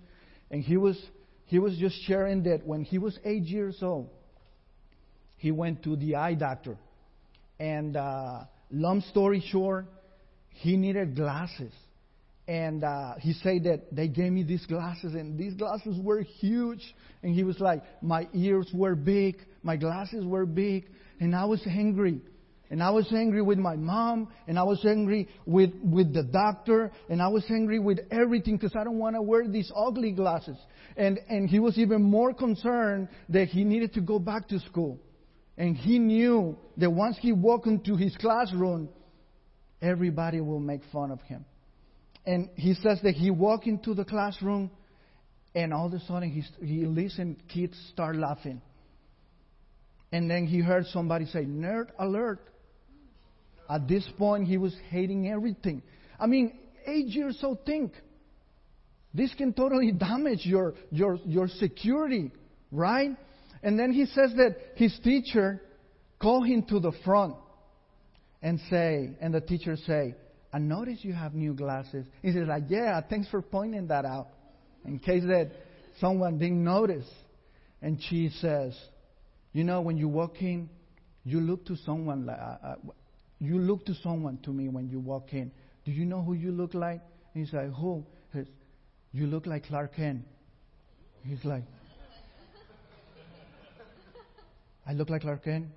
and 0.49 0.63
he 0.63 0.77
was 0.77 0.97
he 1.43 1.59
was 1.59 1.77
just 1.77 2.01
sharing 2.03 2.43
that 2.43 2.65
when 2.65 2.85
he 2.85 2.99
was 2.99 3.19
eight 3.25 3.43
years 3.43 3.79
old, 3.81 4.09
he 5.35 5.51
went 5.51 5.83
to 5.83 5.97
the 5.97 6.15
eye 6.15 6.35
doctor, 6.35 6.77
and 7.59 7.97
uh, 7.97 8.45
long 8.71 9.01
story 9.11 9.43
short, 9.51 9.87
he 10.51 10.77
needed 10.77 11.17
glasses, 11.17 11.73
and 12.47 12.81
uh, 12.85 13.15
he 13.19 13.33
said 13.33 13.65
that 13.65 13.93
they 13.93 14.07
gave 14.07 14.31
me 14.31 14.43
these 14.43 14.65
glasses, 14.65 15.15
and 15.15 15.37
these 15.37 15.53
glasses 15.55 15.99
were 16.01 16.21
huge. 16.21 16.95
And 17.23 17.35
he 17.35 17.43
was 17.43 17.59
like, 17.59 17.83
my 18.01 18.29
ears 18.33 18.69
were 18.73 18.95
big, 18.95 19.35
my 19.63 19.75
glasses 19.75 20.23
were 20.23 20.45
big, 20.45 20.85
and 21.19 21.35
I 21.35 21.43
was 21.43 21.61
angry. 21.67 22.21
And 22.69 22.81
I 22.81 22.89
was 22.89 23.11
angry 23.13 23.41
with 23.41 23.59
my 23.59 23.75
mom, 23.75 24.29
and 24.47 24.57
I 24.57 24.63
was 24.63 24.83
angry 24.85 25.27
with, 25.45 25.71
with 25.83 26.13
the 26.13 26.23
doctor, 26.23 26.91
and 27.09 27.21
I 27.21 27.27
was 27.27 27.45
angry 27.49 27.79
with 27.79 27.99
everything 28.11 28.57
because 28.57 28.75
I 28.75 28.83
don't 28.83 28.97
want 28.97 29.15
to 29.15 29.21
wear 29.21 29.47
these 29.47 29.71
ugly 29.75 30.11
glasses. 30.11 30.57
And, 30.97 31.19
and 31.29 31.47
he 31.47 31.59
was 31.59 31.77
even 31.77 32.01
more 32.01 32.33
concerned 32.33 33.09
that 33.29 33.49
he 33.49 33.63
needed 33.63 33.93
to 33.93 34.01
go 34.01 34.17
back 34.17 34.47
to 34.49 34.59
school. 34.61 34.99
And 35.57 35.77
he 35.77 35.99
knew 35.99 36.57
that 36.77 36.89
once 36.89 37.17
he 37.19 37.31
walked 37.31 37.67
into 37.67 37.95
his 37.95 38.15
classroom, 38.17 38.89
everybody 39.81 40.41
will 40.41 40.59
make 40.59 40.81
fun 40.91 41.11
of 41.11 41.21
him. 41.21 41.45
And 42.25 42.49
he 42.55 42.73
says 42.73 42.99
that 43.03 43.13
he 43.13 43.29
walked 43.29 43.67
into 43.67 43.93
the 43.93 44.05
classroom, 44.05 44.71
and 45.53 45.71
all 45.71 45.85
of 45.85 45.93
a 45.93 45.99
sudden 46.01 46.31
he, 46.31 46.65
he 46.65 46.85
listened, 46.85 47.43
kids 47.47 47.77
start 47.93 48.15
laughing. 48.15 48.61
And 50.11 50.29
then 50.29 50.47
he 50.47 50.59
heard 50.59 50.85
somebody 50.87 51.25
say, 51.25 51.45
Nerd 51.45 51.87
alert. 51.99 52.39
At 53.69 53.87
this 53.87 54.07
point, 54.17 54.47
he 54.47 54.57
was 54.57 54.75
hating 54.89 55.29
everything. 55.29 55.81
I 56.19 56.27
mean, 56.27 56.57
eight 56.85 57.07
years 57.07 57.39
old, 57.43 57.65
think. 57.65 57.93
This 59.13 59.33
can 59.33 59.53
totally 59.53 59.91
damage 59.97 60.41
your, 60.45 60.73
your, 60.91 61.19
your 61.25 61.47
security, 61.47 62.31
right? 62.71 63.11
And 63.63 63.79
then 63.79 63.91
he 63.91 64.05
says 64.05 64.33
that 64.37 64.57
his 64.75 64.97
teacher 65.03 65.61
called 66.21 66.47
him 66.47 66.63
to 66.63 66.79
the 66.79 66.91
front 67.03 67.35
and 68.41 68.59
say, 68.69 69.15
and 69.19 69.33
the 69.33 69.41
teacher 69.41 69.75
say, 69.87 70.15
I 70.53 70.59
notice 70.59 70.99
you 71.01 71.13
have 71.13 71.33
new 71.33 71.53
glasses. 71.53 72.05
He 72.21 72.31
says, 72.31 72.47
like, 72.47 72.63
yeah, 72.69 73.01
thanks 73.01 73.27
for 73.29 73.41
pointing 73.41 73.87
that 73.87 74.05
out. 74.05 74.27
In 74.85 74.99
case 74.99 75.23
that 75.23 75.51
someone 75.99 76.37
didn't 76.37 76.63
notice. 76.63 77.09
And 77.81 78.01
she 78.09 78.29
says, 78.39 78.77
you 79.53 79.63
know, 79.63 79.81
when 79.81 79.97
you 79.97 80.07
walk 80.07 80.41
in, 80.41 80.69
you 81.23 81.39
look 81.39 81.65
to 81.65 81.75
someone 81.77 82.25
like, 82.25 82.39
uh, 82.39 82.57
uh, 82.63 82.75
you 83.39 83.57
look 83.59 83.85
to 83.85 83.93
someone 83.95 84.39
to 84.43 84.51
me 84.51 84.69
when 84.69 84.89
you 84.89 84.99
walk 84.99 85.33
in. 85.33 85.51
Do 85.83 85.91
you 85.91 86.05
know 86.05 86.21
who 86.21 86.33
you 86.33 86.51
look 86.51 86.73
like? 86.73 87.01
And 87.33 87.45
he's 87.45 87.53
like, 87.53 87.71
who? 87.73 88.05
He 88.31 88.39
says, 88.39 88.47
you 89.11 89.27
look 89.27 89.45
like 89.45 89.65
Clark 89.65 89.95
Kent. 89.95 90.23
He's 91.23 91.43
like, 91.43 91.63
I 94.87 94.93
look 94.93 95.09
like 95.09 95.21
Clark 95.21 95.43
Kent. 95.43 95.67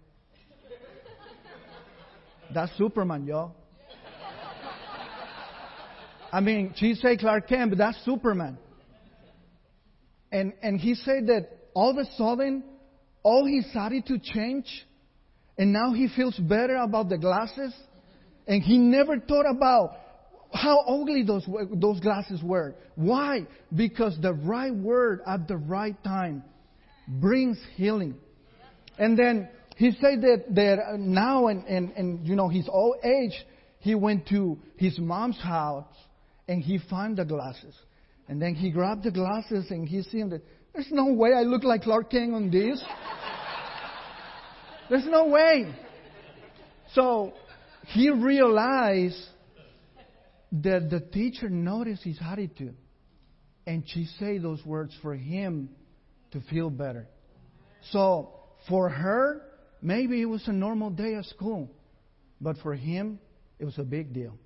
That's 2.52 2.72
Superman, 2.78 3.26
y'all. 3.26 3.54
I 6.32 6.40
mean, 6.40 6.74
she 6.76 6.94
said 6.94 7.18
Clark 7.18 7.48
Kent, 7.48 7.70
but 7.70 7.78
that's 7.78 7.98
Superman. 8.04 8.58
And 10.30 10.52
and 10.62 10.78
he 10.78 10.94
said 10.94 11.26
that 11.28 11.48
all 11.74 11.90
of 11.90 11.96
a 11.96 12.04
sudden, 12.16 12.64
all 13.22 13.46
his 13.46 13.66
attitude 13.74 14.22
changed, 14.22 14.68
and 15.58 15.72
now 15.72 15.92
he 15.92 16.08
feels 16.08 16.36
better 16.36 16.76
about 16.76 17.08
the 17.08 17.18
glasses, 17.18 17.74
and 18.46 18.62
he 18.62 18.78
never 18.78 19.18
thought 19.18 19.46
about 19.50 19.96
how 20.52 20.80
ugly 20.86 21.24
those 21.24 21.46
those 21.74 22.00
glasses 22.00 22.42
were. 22.42 22.74
Why? 22.94 23.46
Because 23.74 24.16
the 24.22 24.32
right 24.32 24.74
word 24.74 25.20
at 25.26 25.46
the 25.46 25.56
right 25.56 26.02
time 26.02 26.42
brings 27.06 27.58
healing. 27.76 28.14
And 28.98 29.18
then 29.18 29.48
he 29.76 29.92
said 29.92 30.22
that, 30.22 30.44
that 30.54 30.98
now, 30.98 31.46
and, 31.46 31.64
and, 31.66 31.92
and 31.92 32.26
you 32.26 32.34
know, 32.34 32.48
his 32.48 32.68
old 32.68 32.96
age, 33.04 33.32
he 33.78 33.94
went 33.94 34.26
to 34.28 34.58
his 34.76 34.98
mom's 34.98 35.40
house 35.40 35.86
and 36.48 36.62
he 36.62 36.78
found 36.90 37.16
the 37.16 37.24
glasses. 37.24 37.74
And 38.28 38.42
then 38.42 38.54
he 38.54 38.70
grabbed 38.70 39.04
the 39.04 39.12
glasses 39.12 39.70
and 39.70 39.88
he 39.88 40.02
seen 40.02 40.30
that 40.30 40.42
there's 40.74 40.88
no 40.90 41.12
way 41.12 41.30
I 41.32 41.42
look 41.42 41.62
like 41.62 41.82
Clark 41.82 42.10
Kent 42.10 42.34
on 42.34 42.50
this. 42.50 42.82
There's 44.90 45.06
no 45.06 45.26
way. 45.26 45.74
So 46.94 47.32
he 47.86 48.10
realized 48.10 49.22
that 50.52 50.88
the 50.90 51.00
teacher 51.00 51.48
noticed 51.48 52.02
his 52.02 52.18
attitude. 52.20 52.76
And 53.66 53.84
she 53.86 54.06
said 54.18 54.42
those 54.42 54.64
words 54.64 54.96
for 55.02 55.14
him 55.14 55.68
to 56.32 56.40
feel 56.50 56.70
better. 56.70 57.06
So 57.90 58.34
for 58.68 58.88
her, 58.88 59.42
maybe 59.82 60.22
it 60.22 60.26
was 60.26 60.46
a 60.48 60.52
normal 60.52 60.90
day 60.90 61.14
at 61.14 61.26
school. 61.26 61.70
But 62.40 62.56
for 62.58 62.74
him, 62.74 63.18
it 63.58 63.64
was 63.64 63.78
a 63.78 63.82
big 63.82 64.14
deal. 64.14 64.38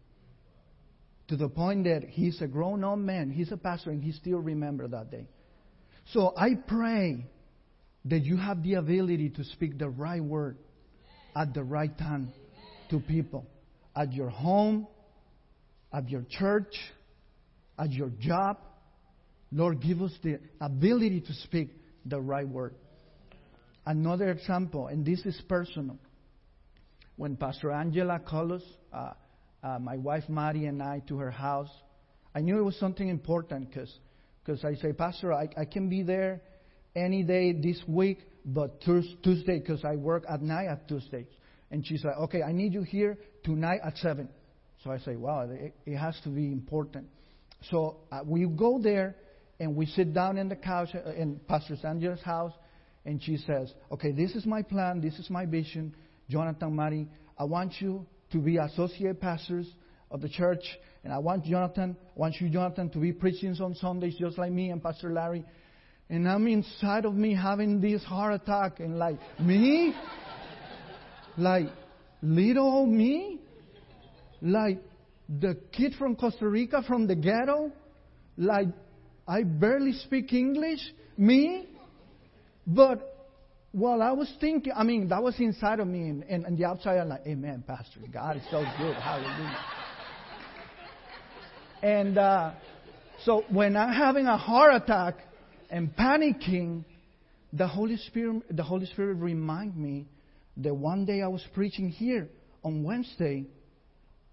To 1.29 1.37
the 1.37 1.49
point 1.49 1.85
that 1.85 2.03
he's 2.09 2.41
a 2.43 2.47
grown 2.47 2.83
up 2.83 2.99
man, 2.99 3.31
he's 3.31 3.53
a 3.53 3.57
pastor, 3.57 3.91
and 3.91 4.03
he 4.03 4.13
still 4.13 4.39
remembers 4.39 4.91
that 4.91 5.11
day. 5.11 5.29
So 6.13 6.35
I 6.37 6.55
pray 6.67 7.27
that 8.05 8.25
you 8.25 8.37
have 8.37 8.63
the 8.63 8.75
ability 8.75 9.31
to 9.31 9.45
speak 9.45 9.79
the 9.79 9.89
right 9.89 10.23
word 10.23 10.59
at 11.37 11.55
the 11.55 11.63
right 11.63 11.97
time 11.99 12.33
to 12.91 12.99
people. 13.01 13.47
At 13.95 14.13
your 14.13 14.29
home, 14.29 14.87
at 15.93 16.09
your 16.09 16.25
church, 16.29 16.75
at 17.79 17.93
your 17.93 18.11
job. 18.21 18.59
Lord, 19.53 19.81
give 19.81 20.01
us 20.03 20.13
the 20.23 20.41
ability 20.61 21.21
to 21.23 21.33
speak 21.45 21.71
the 22.07 22.21
right 22.21 22.49
word. 22.49 22.75
Another 23.85 24.31
example, 24.31 24.87
and 24.87 25.05
this 25.05 25.21
is 25.27 25.41
personal. 25.49 25.99
When 27.17 27.37
Pastor 27.37 27.71
Angela 27.71 28.19
called 28.19 28.53
us, 28.53 28.63
uh, 28.93 29.13
uh, 29.63 29.79
my 29.79 29.97
wife 29.97 30.25
Mari 30.29 30.67
and 30.67 30.83
I, 30.83 31.03
to 31.09 31.19
her 31.19 31.31
house, 31.31 31.71
I 32.35 32.41
knew 32.41 32.59
it 32.59 32.63
was 32.63 32.77
something 32.79 33.09
important 33.09 33.71
because 33.71 34.65
I 34.65 34.75
say, 34.77 34.93
Pastor, 34.93 35.33
I, 35.33 35.49
I 35.57 35.65
can 35.67 35.89
be 35.89 36.03
there 36.03 36.41
any 36.95 37.23
day 37.23 37.53
this 37.53 37.81
week, 37.87 38.19
but 38.45 38.81
Tuesday, 38.81 39.59
because 39.59 39.85
I 39.85 39.97
work 39.97 40.25
at 40.29 40.43
night 40.43 40.67
at 40.67 40.89
Tuesdays. 40.89 41.27
And 41.71 41.87
she 41.87 41.97
said, 41.97 42.13
okay, 42.23 42.43
I 42.43 42.53
need 42.53 42.75
you 42.75 42.83
here 42.83 43.19
tonight 43.45 43.81
at 43.85 43.97
7. 43.99 44.29
So 44.85 44.91
I 44.91 44.99
say, 44.99 45.17
wow, 45.17 45.49
it, 45.49 45.75
it 45.87 45.97
has 45.97 46.19
to 46.25 46.29
be 46.29 46.53
important. 46.53 47.07
So 47.71 47.99
uh, 48.11 48.21
we 48.27 48.47
go 48.47 48.81
there 48.83 49.17
and 49.61 49.77
we 49.77 49.87
sit 49.87 50.13
down 50.13 50.39
in 50.39 50.49
the 50.49 50.57
couch 50.57 50.89
uh, 50.95 51.13
in 51.13 51.41
Pastor 51.49 51.77
Angela's 51.85 52.23
house, 52.23 52.53
and 53.05 53.23
she 53.23 53.37
says, 53.37 53.73
Okay, 53.93 54.13
this 54.13 54.35
is 54.35 54.45
my 54.45 54.63
plan, 54.63 55.01
this 55.01 55.15
is 55.19 55.31
my 55.31 55.47
vision. 55.47 55.95
Jonathan, 56.29 56.75
Mari, 56.75 57.09
I 57.39 57.45
want 57.45 57.75
you 57.79 58.07
to 58.33 58.39
be 58.39 58.57
associate 58.57 59.21
pastors 59.21 59.69
of 60.11 60.21
the 60.21 60.29
church, 60.29 60.65
and 61.05 61.13
I 61.13 61.19
want 61.19 61.45
Jonathan, 61.45 61.97
I 62.17 62.19
want 62.19 62.41
you, 62.41 62.49
Jonathan, 62.49 62.91
to 62.91 62.99
be 62.99 63.13
preaching 63.13 63.57
on 63.61 63.75
Sundays 63.77 64.17
just 64.19 64.39
like 64.39 64.51
me 64.51 64.71
and 64.71 64.83
Pastor 64.83 65.13
Larry. 65.13 65.45
And 66.13 66.29
I'm 66.29 66.47
inside 66.47 67.07
of 67.07 67.15
me 67.15 67.35
having 67.35 67.81
this 67.81 68.05
heart 68.05 68.35
attack, 68.35 68.81
and 68.81 68.99
like, 68.99 69.17
me? 69.41 69.95
like, 71.39 71.69
little 72.21 72.85
me? 72.85 73.41
Like, 74.43 74.83
the 75.27 75.59
kid 75.73 75.95
from 75.99 76.17
Costa 76.17 76.47
Rica, 76.47 76.83
from 76.87 77.07
the 77.07 77.15
ghetto? 77.15 77.73
Like, 78.37 78.69
I 79.27 79.43
barely 79.43 79.95
speak 79.95 80.35
English? 80.35 80.81
Me? 81.17 81.67
But 82.67 83.31
while 83.73 84.03
I 84.03 84.13
was 84.13 84.31
thinking, 84.39 84.75
I 84.77 84.85
mean, 84.85 85.09
that 85.09 85.23
was 85.23 85.41
inside 85.41 85.81
of 85.81 85.89
me, 85.89 86.11
and, 86.11 86.25
and, 86.25 86.45
and 86.45 86.59
the 86.59 86.67
outside, 86.67 86.99
I'm 86.99 87.09
like, 87.09 87.27
Amen, 87.27 87.65
Pastor. 87.67 88.01
God 88.13 88.37
is 88.37 88.43
so 88.51 88.63
good. 88.77 88.97
Hallelujah. 88.97 89.65
And 91.83 92.19
uh, 92.19 92.53
so 93.25 93.45
when 93.49 93.79
I'm 93.79 93.95
having 93.95 94.27
a 94.27 94.37
heart 94.37 94.75
attack 94.75 95.15
and 95.73 95.95
panicking, 95.97 96.85
the 97.53 97.67
Holy 97.67 97.97
Spirit, 97.97 98.45
the 98.57 98.63
Holy 98.63 98.87
Spirit 98.87 99.15
remind 99.15 99.77
me 99.77 100.07
that 100.59 100.73
one 100.73 101.05
day 101.05 101.21
I 101.23 101.29
was 101.29 101.45
preaching 101.55 101.89
here 101.89 102.29
on 102.63 102.85
Wednesday, 102.85 103.47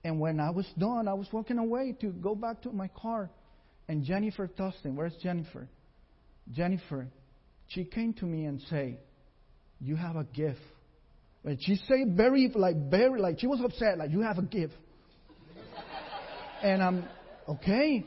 and 0.03 0.19
when 0.19 0.39
I 0.39 0.51
was 0.51 0.67
done, 0.77 1.07
I 1.07 1.15
was 1.15 1.27
walking 1.31 1.57
away 1.57 1.95
to 2.01 2.11
go 2.11 2.35
back 2.35 2.61
to 2.61 2.71
my 2.71 2.89
car, 2.89 3.31
and 3.87 4.03
Jennifer 4.03 4.47
Tustin, 4.47 4.93
where's 4.93 5.15
Jennifer? 5.23 5.67
Jennifer 6.51 7.07
she 7.69 7.85
came 7.85 8.13
to 8.13 8.25
me 8.25 8.45
and 8.45 8.59
say, 8.63 8.97
"You 9.79 9.95
have 9.95 10.15
a 10.15 10.23
gift." 10.23 10.59
And 11.43 11.61
she 11.61 11.75
said 11.87 12.17
very 12.17 12.51
like 12.53 12.75
very 12.89 13.19
like 13.21 13.39
she 13.39 13.47
was 13.47 13.61
upset 13.61 13.97
like 13.97 14.11
you 14.11 14.21
have 14.21 14.37
a 14.37 14.43
gift. 14.43 14.73
and 16.63 16.83
I'm 16.83 17.05
okay. 17.47 18.05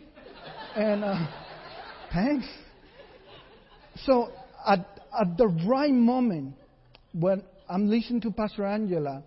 And 0.74 1.04
uh, 1.04 1.26
thanks. 2.12 2.46
So 4.06 4.30
at 4.66 4.86
at 5.18 5.36
the 5.36 5.46
right 5.46 5.92
moment 5.92 6.54
when 7.12 7.42
I'm 7.68 7.88
listening 7.88 8.20
to 8.22 8.30
Pastor 8.30 8.64
Angela, 8.64 9.22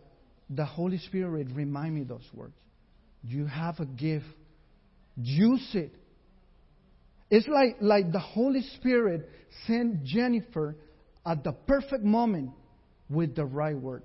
the 0.50 0.66
Holy 0.66 0.98
Spirit 0.98 1.48
remind 1.54 1.96
me 1.96 2.04
those 2.04 2.28
words. 2.34 2.54
You 3.24 3.46
have 3.46 3.80
a 3.80 3.86
gift. 3.86 4.26
Use 5.16 5.68
it. 5.74 5.96
It's 7.30 7.48
like, 7.48 7.78
like 7.82 8.12
the 8.12 8.20
Holy 8.20 8.62
Spirit 8.76 9.30
sent 9.66 10.04
Jennifer 10.04 10.76
at 11.26 11.44
the 11.44 11.54
perfect 11.54 12.04
moment 12.04 12.52
with 13.10 13.36
the 13.36 13.46
right 13.46 13.76
word. 13.76 14.04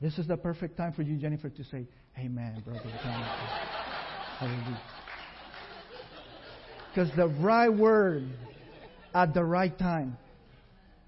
This 0.00 0.18
is 0.18 0.26
the 0.26 0.36
perfect 0.36 0.76
time 0.76 0.92
for 0.92 1.02
you, 1.02 1.16
Jennifer, 1.16 1.48
to 1.48 1.64
say, 1.64 1.86
Amen, 2.18 2.62
brother. 2.64 2.80
Hallelujah. 4.38 4.82
Because 6.94 7.10
the 7.16 7.28
right 7.28 7.68
word 7.68 8.28
at 9.16 9.32
the 9.32 9.42
right 9.42 9.76
time 9.78 10.18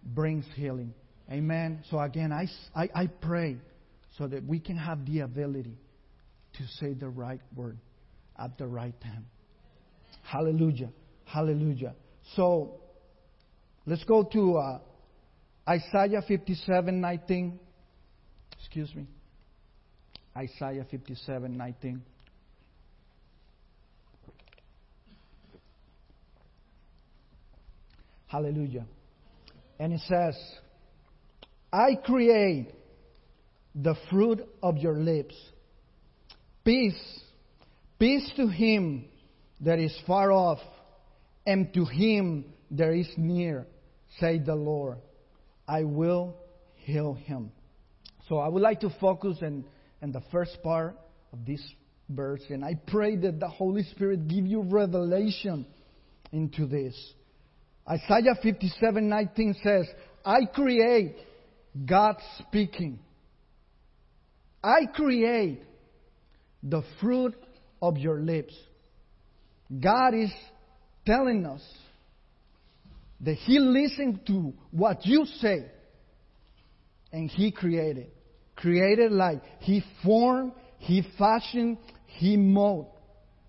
brings 0.02 0.46
healing. 0.56 0.94
Amen. 1.30 1.84
So 1.90 2.00
again, 2.00 2.32
I, 2.32 2.46
I, 2.74 2.88
I 2.94 3.06
pray 3.06 3.58
so 4.16 4.26
that 4.26 4.44
we 4.46 4.60
can 4.60 4.78
have 4.78 5.04
the 5.04 5.20
ability 5.20 5.76
to 6.54 6.66
say 6.80 6.94
the 6.94 7.08
right 7.08 7.40
word 7.54 7.76
at 8.38 8.56
the 8.56 8.66
right 8.66 8.98
time. 9.02 9.26
Hallelujah. 10.22 10.88
Hallelujah. 11.26 11.94
So, 12.34 12.80
let's 13.84 14.04
go 14.04 14.22
to 14.24 14.56
uh, 14.56 14.78
Isaiah 15.68 16.22
57 16.26 17.00
19. 17.00 17.60
Excuse 18.58 18.94
me. 18.94 19.06
Isaiah 20.34 20.86
57 20.90 21.56
19. 21.56 22.02
Hallelujah. 28.28 28.86
And 29.78 29.92
it 29.92 30.00
says, 30.06 30.36
I 31.72 31.96
create 32.04 32.68
the 33.74 33.94
fruit 34.10 34.46
of 34.62 34.76
your 34.78 34.96
lips. 34.96 35.34
Peace, 36.64 37.20
peace 37.98 38.30
to 38.36 38.48
him 38.48 39.06
that 39.60 39.78
is 39.78 39.96
far 40.06 40.30
off, 40.30 40.58
and 41.46 41.72
to 41.74 41.84
him 41.84 42.44
that 42.70 42.92
is 42.92 43.08
near, 43.16 43.66
say 44.20 44.38
the 44.38 44.54
Lord. 44.54 44.98
I 45.66 45.84
will 45.84 46.36
heal 46.76 47.14
him. 47.14 47.52
So 48.28 48.38
I 48.38 48.48
would 48.48 48.62
like 48.62 48.80
to 48.80 48.90
focus 49.00 49.38
in, 49.40 49.64
in 50.02 50.12
the 50.12 50.22
first 50.30 50.62
part 50.62 50.96
of 51.32 51.46
this 51.46 51.62
verse, 52.10 52.42
and 52.50 52.64
I 52.64 52.74
pray 52.86 53.16
that 53.16 53.40
the 53.40 53.48
Holy 53.48 53.84
Spirit 53.84 54.28
give 54.28 54.46
you 54.46 54.62
revelation 54.62 55.66
into 56.32 56.66
this. 56.66 56.94
Isaiah 57.88 58.34
57:19 58.42 59.54
says, 59.62 59.86
"I 60.24 60.44
create 60.44 61.16
God 61.86 62.16
speaking. 62.38 62.98
I 64.62 64.86
create 64.86 65.62
the 66.62 66.82
fruit 67.00 67.34
of 67.80 67.96
your 67.96 68.20
lips." 68.20 68.54
God 69.80 70.14
is 70.14 70.32
telling 71.06 71.46
us 71.46 71.62
that 73.20 73.34
He 73.34 73.58
listened 73.58 74.26
to 74.26 74.52
what 74.70 75.06
you 75.06 75.24
say 75.24 75.64
and 77.12 77.30
He 77.30 77.50
created. 77.50 78.10
Created 78.56 79.12
like 79.12 79.40
He 79.60 79.82
formed, 80.02 80.52
He 80.78 81.02
fashioned, 81.16 81.78
He 82.06 82.36
molded. 82.36 82.92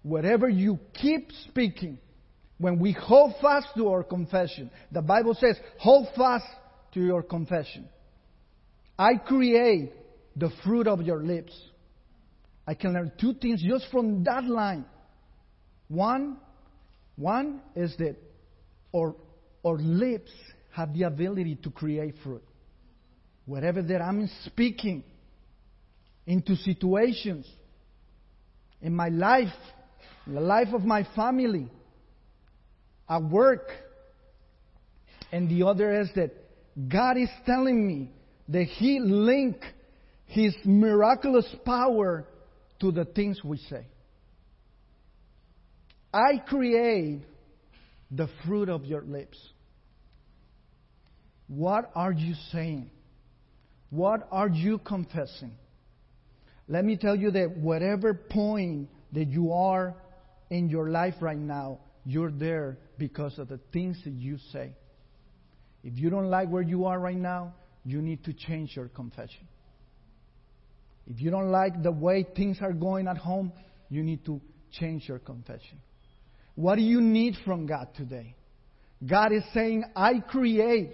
Whatever 0.04 0.48
you 0.48 0.80
keep 0.94 1.32
speaking, 1.50 1.98
when 2.60 2.78
we 2.78 2.92
hold 2.92 3.34
fast 3.42 3.68
to 3.78 3.88
our 3.88 4.04
confession, 4.04 4.70
the 4.92 5.02
Bible 5.02 5.34
says, 5.34 5.58
hold 5.80 6.08
fast 6.16 6.46
to 6.94 7.00
your 7.00 7.24
confession. 7.24 7.88
I 8.98 9.16
create 9.16 9.94
the 10.36 10.52
fruit 10.64 10.88
of 10.88 11.02
your 11.02 11.24
lips. 11.24 11.54
I 12.68 12.74
can 12.74 12.94
learn 12.94 13.14
two 13.20 13.34
things 13.34 13.64
just 13.66 13.86
from 13.92 14.26
that 14.26 14.44
line. 14.44 14.86
One, 15.88 16.38
one 17.16 17.62
is 17.76 17.96
that 17.98 18.18
our, 18.96 19.16
our 19.66 19.78
lips 19.78 20.32
have 20.72 20.94
the 20.94 21.04
ability 21.04 21.60
to 21.64 21.72
create 21.72 22.16
fruit. 22.24 22.44
Whatever 23.46 23.82
that 23.82 24.02
I'm 24.02 24.30
speaking 24.46 25.04
into 26.28 26.56
situations 26.58 27.48
in 28.82 28.94
my 28.94 29.08
life, 29.08 29.48
in 30.28 30.36
the 30.36 30.42
life 30.42 30.68
of 30.74 30.84
my 30.84 31.08
family, 31.16 31.70
at 33.10 33.24
work. 33.24 33.72
And 35.32 35.50
the 35.50 35.68
other 35.68 36.02
is 36.02 36.10
that 36.16 36.32
God 36.88 37.18
is 37.18 37.30
telling 37.46 37.86
me 37.86 38.12
that 38.50 38.66
He 38.66 39.00
linked 39.00 39.66
His 40.26 40.56
miraculous 40.64 41.48
power 41.66 42.26
to 42.80 42.92
the 42.92 43.06
things 43.06 43.44
we 43.44 43.58
say. 43.58 43.86
I 46.14 46.38
create 46.48 47.22
the 48.10 48.28
fruit 48.46 48.70
of 48.70 48.86
your 48.86 49.02
lips. 49.02 49.38
What 51.48 51.92
are 51.96 52.12
you 52.12 52.34
saying? 52.52 52.90
What 53.90 54.28
are 54.32 54.50
you 54.50 54.80
confessing? 54.80 55.52
Let 56.68 56.86
me 56.86 56.98
tell 56.98 57.16
you 57.16 57.32
that 57.32 57.58
whatever 57.58 58.14
point 58.14 58.90
that 59.14 59.28
you 59.28 59.52
are 59.52 59.96
in 60.52 60.70
your 60.70 60.90
life 60.90 61.16
right 61.20 61.38
now, 61.38 61.80
you're 62.06 62.32
there 62.32 62.78
because 63.00 63.40
of 63.40 63.48
the 63.48 63.60
things 63.74 64.00
that 64.04 64.14
you 64.14 64.38
say. 64.54 64.74
If 65.84 65.98
you 65.98 66.10
don't 66.10 66.30
like 66.30 66.50
where 66.50 66.62
you 66.62 66.86
are 66.86 67.00
right 67.00 67.18
now, 67.18 67.56
you 67.86 68.02
need 68.02 68.24
to 68.26 68.34
change 68.34 68.76
your 68.76 68.90
confession. 68.90 69.48
If 71.08 71.20
you 71.22 71.32
don't 71.32 71.50
like 71.50 71.82
the 71.82 71.92
way 71.92 72.28
things 72.36 72.58
are 72.62 72.74
going 72.74 73.08
at 73.08 73.18
home, 73.18 73.52
you 73.90 74.04
need 74.04 74.26
to 74.26 74.40
change 74.72 75.08
your 75.08 75.18
confession. 75.18 75.80
What 76.54 76.76
do 76.76 76.82
you 76.82 77.02
need 77.02 77.36
from 77.46 77.66
God 77.66 77.88
today? 77.96 78.36
God 79.06 79.32
is 79.32 79.44
saying, 79.54 79.86
I 79.96 80.20
create, 80.20 80.92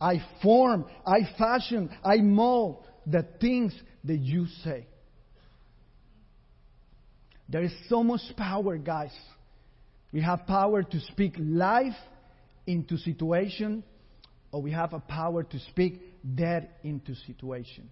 I 0.00 0.24
form, 0.42 0.86
I 1.04 1.20
fashion, 1.36 1.90
I 2.04 2.18
mold 2.18 2.86
the 3.06 3.26
things 3.40 3.74
that 4.04 4.18
you 4.18 4.46
say. 4.64 4.86
There 7.48 7.62
is 7.62 7.72
so 7.88 8.02
much 8.02 8.20
power, 8.36 8.78
guys. 8.78 9.12
We 10.12 10.20
have 10.22 10.46
power 10.46 10.82
to 10.82 11.00
speak 11.00 11.34
life 11.38 11.96
into 12.66 12.96
situation, 12.98 13.82
or 14.52 14.62
we 14.62 14.72
have 14.72 14.92
a 14.92 15.00
power 15.00 15.42
to 15.42 15.58
speak 15.70 16.00
death 16.34 16.64
into 16.84 17.14
situation. 17.26 17.90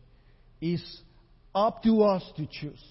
It's 0.60 1.02
up 1.54 1.82
to 1.84 2.02
us 2.02 2.22
to 2.36 2.46
choose. 2.46 2.82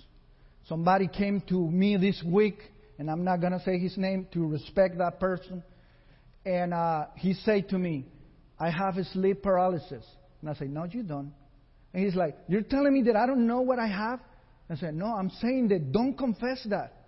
Somebody 0.68 1.08
came 1.08 1.42
to 1.50 1.70
me 1.70 1.98
this 1.98 2.22
week 2.26 2.60
and 3.00 3.10
I'm 3.10 3.24
not 3.24 3.39
going 3.39 3.54
to 3.54 3.62
say 3.62 3.80
his 3.80 3.98
name 3.98 4.28
to 4.34 4.46
respect 4.46 4.98
that 4.98 5.22
person. 5.22 5.63
And 6.46 6.74
uh, 6.74 7.06
he 7.15 7.34
said 7.34 7.70
to 7.70 7.78
me, 7.80 8.06
I 8.60 8.70
have 8.70 8.98
a 8.98 9.06
sleep 9.06 9.42
paralysis. 9.42 10.06
And 10.42 10.50
I 10.50 10.54
said, 10.54 10.70
No, 10.70 10.84
you 10.84 11.04
don't. 11.04 11.32
And 11.94 12.06
he's 12.06 12.15
like, 12.15 12.38
You're 12.50 12.62
telling 12.62 12.94
me 12.94 13.04
that 13.04 13.15
I 13.15 13.26
don't 13.26 13.48
know 13.48 13.62
what 13.62 13.80
I 13.80 13.88
have? 13.88 14.20
I 14.70 14.76
said, 14.76 14.96
No, 14.96 15.06
I'm 15.06 15.30
saying 15.42 15.70
that 15.70 15.94
don't 15.94 16.18
confess 16.18 16.65
that. 16.70 16.99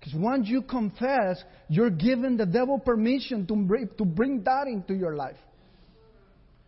Because 0.00 0.14
once 0.14 0.48
you 0.48 0.62
confess, 0.62 1.42
you're 1.68 1.90
giving 1.90 2.38
the 2.38 2.46
devil 2.46 2.78
permission 2.78 3.46
to 3.46 3.54
bring, 3.54 3.90
to 3.98 4.04
bring 4.04 4.42
that 4.44 4.66
into 4.66 4.94
your 4.94 5.14
life. 5.14 5.36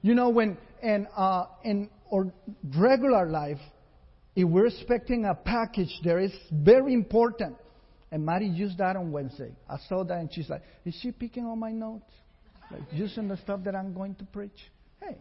You 0.02 0.14
know, 0.14 0.28
when 0.28 0.58
in, 0.82 1.06
uh, 1.16 1.46
in 1.64 1.88
our 2.12 2.30
regular 2.76 3.26
life, 3.30 3.60
if 4.36 4.46
we're 4.48 4.66
expecting 4.66 5.24
a 5.24 5.34
package 5.34 5.92
there 6.04 6.18
is 6.18 6.32
very 6.50 6.92
important, 6.92 7.56
and 8.10 8.26
Mary 8.26 8.48
used 8.48 8.76
that 8.78 8.96
on 8.96 9.10
Wednesday. 9.10 9.52
I 9.68 9.76
saw 9.88 10.04
that 10.04 10.18
and 10.18 10.32
she's 10.32 10.50
like, 10.50 10.62
Is 10.84 10.94
she 11.00 11.12
picking 11.12 11.46
on 11.46 11.58
my 11.58 11.72
notes? 11.72 12.10
Like 12.70 12.82
using 12.92 13.28
the 13.28 13.38
stuff 13.38 13.60
that 13.64 13.74
I'm 13.74 13.94
going 13.94 14.14
to 14.16 14.24
preach? 14.24 14.58
Hey. 15.00 15.16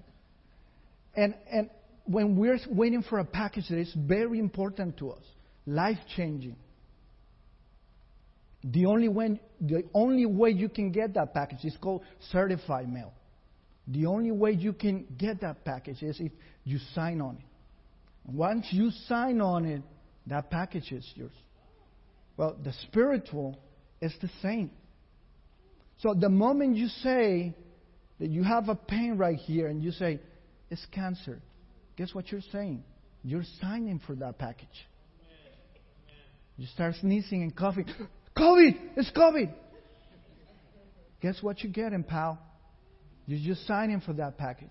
And 1.16 1.36
and 1.50 1.70
when 2.06 2.36
we're 2.36 2.60
waiting 2.70 3.04
for 3.04 3.20
a 3.20 3.26
package 3.26 3.70
that 3.70 3.78
is 3.78 3.94
very 3.96 4.40
important 4.40 4.98
to 4.98 5.12
us, 5.12 5.24
life 5.66 6.00
changing. 6.18 6.56
The 8.64 8.86
only 8.86 9.10
way 9.10 9.40
the 9.60 9.84
only 9.94 10.26
way 10.26 10.52
you 10.52 10.70
can 10.70 10.92
get 10.92 11.14
that 11.16 11.34
package 11.34 11.66
is 11.66 11.78
called 11.82 12.04
certified 12.32 12.92
mail. 12.92 13.14
The 13.88 14.06
only 14.06 14.32
way 14.32 14.52
you 14.52 14.74
can 14.74 15.06
get 15.18 15.42
that 15.42 15.66
package 15.66 16.04
is 16.04 16.20
if 16.20 16.32
you 16.64 16.78
sign 16.94 17.22
on 17.22 17.38
it. 17.38 18.32
Once 18.32 18.68
you 18.72 18.92
sign 19.08 19.42
on 19.42 19.66
it, 19.66 19.82
that 20.28 20.52
package 20.52 20.92
is 20.92 21.12
yours. 21.16 21.32
Well, 22.38 22.56
the 22.64 22.74
spiritual 22.84 23.60
is 24.00 24.14
the 24.22 24.30
same. 24.42 24.72
So 26.00 26.14
the 26.14 26.30
moment 26.30 26.78
you 26.78 26.88
say 26.88 27.54
that 28.20 28.30
you 28.30 28.44
have 28.44 28.70
a 28.70 28.76
pain 28.76 29.18
right 29.18 29.38
here 29.38 29.68
and 29.68 29.84
you 29.84 29.92
say, 29.92 30.20
it's 30.70 30.86
cancer, 30.92 31.42
guess 31.98 32.14
what 32.14 32.32
you're 32.32 32.42
saying? 32.52 32.84
You're 33.24 33.44
signing 33.60 34.00
for 34.06 34.16
that 34.16 34.38
package. 34.38 34.68
You 36.58 36.68
start 36.68 36.96
sneezing 37.02 37.42
and 37.44 37.56
coughing. 37.56 37.86
COVID! 38.38 38.80
It's 38.98 39.12
COVID! 39.12 39.54
Guess 41.22 41.42
what 41.42 41.62
you're 41.64 41.72
getting, 41.72 42.04
pal? 42.04 42.40
You're 43.28 43.56
just 43.56 43.68
signing 43.68 44.02
for 44.02 44.14
that 44.14 44.38
package. 44.38 44.70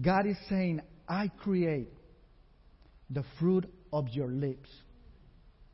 God 0.00 0.26
is 0.26 0.36
saying, 0.48 0.82
I 1.08 1.30
create 1.42 1.88
the 3.10 3.24
fruit 3.38 3.66
of 3.92 4.08
your 4.08 4.28
lips 4.28 4.68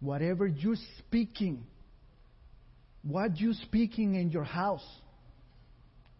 whatever 0.03 0.49
you're 0.49 0.77
speaking, 0.99 1.64
what 3.03 3.38
you 3.38 3.55
speaking 3.55 4.16
in 4.16 4.31
your 4.31 4.45
house, 4.45 4.85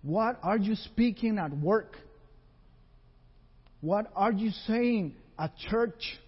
what 0.03 0.39
are 0.43 0.57
you 0.57 0.77
speaking 0.77 1.37
at 1.37 1.51
work, 1.57 1.97
what 3.81 4.07
are 4.15 4.33
you 4.33 4.51
saying 4.69 5.17
at 5.39 5.57
church. 5.69 6.19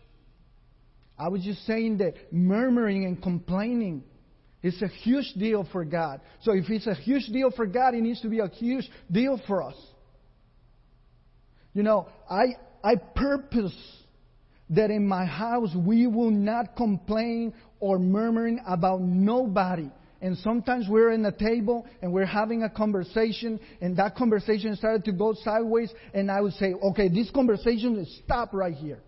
I 1.19 1.29
was 1.29 1.43
just 1.43 1.65
saying 1.67 1.99
that 1.99 2.15
murmuring 2.33 3.05
and 3.05 3.23
complaining 3.23 4.03
is 4.63 4.81
a 4.83 4.89
huge 4.89 5.33
deal 5.37 5.69
for 5.71 5.85
God. 5.85 6.21
So 6.43 6.53
if 6.53 6.69
it's 6.71 6.87
a 6.87 6.95
huge 6.95 7.27
deal 7.27 7.51
for 7.51 7.67
God, 7.67 7.95
it 7.95 8.01
needs 8.01 8.21
to 8.23 8.29
be 8.29 8.41
a 8.41 8.49
huge 8.49 8.89
deal 9.11 9.41
for 9.47 9.63
us. 9.63 9.77
You 11.73 11.83
know, 11.83 12.09
I 12.31 12.57
I 12.83 12.97
purpose 12.97 13.77
that 14.71 14.91
in 14.91 15.07
my 15.07 15.25
house 15.25 15.71
we 15.77 16.07
will 16.07 16.31
not 16.31 16.77
complain 16.77 17.55
or 17.81 17.99
murmuring 17.99 18.61
about 18.67 19.01
nobody. 19.03 19.91
And 20.23 20.39
sometimes 20.39 20.87
we're 20.89 21.13
in 21.13 21.25
a 21.27 21.33
table 21.33 21.87
and 22.01 22.11
we're 22.11 22.25
having 22.25 22.63
a 22.63 22.71
conversation, 22.71 23.61
and 23.83 23.97
that 23.99 24.17
conversation 24.17 24.75
started 24.75 25.05
to 25.05 25.13
go 25.13 25.35
sideways, 25.45 25.93
and 26.15 26.31
I 26.31 26.41
would 26.41 26.55
say, 26.55 26.73
okay, 26.73 27.09
this 27.09 27.31
conversation 27.31 27.99
is 27.99 28.21
stop 28.25 28.55
right 28.55 28.75
here. 28.75 29.03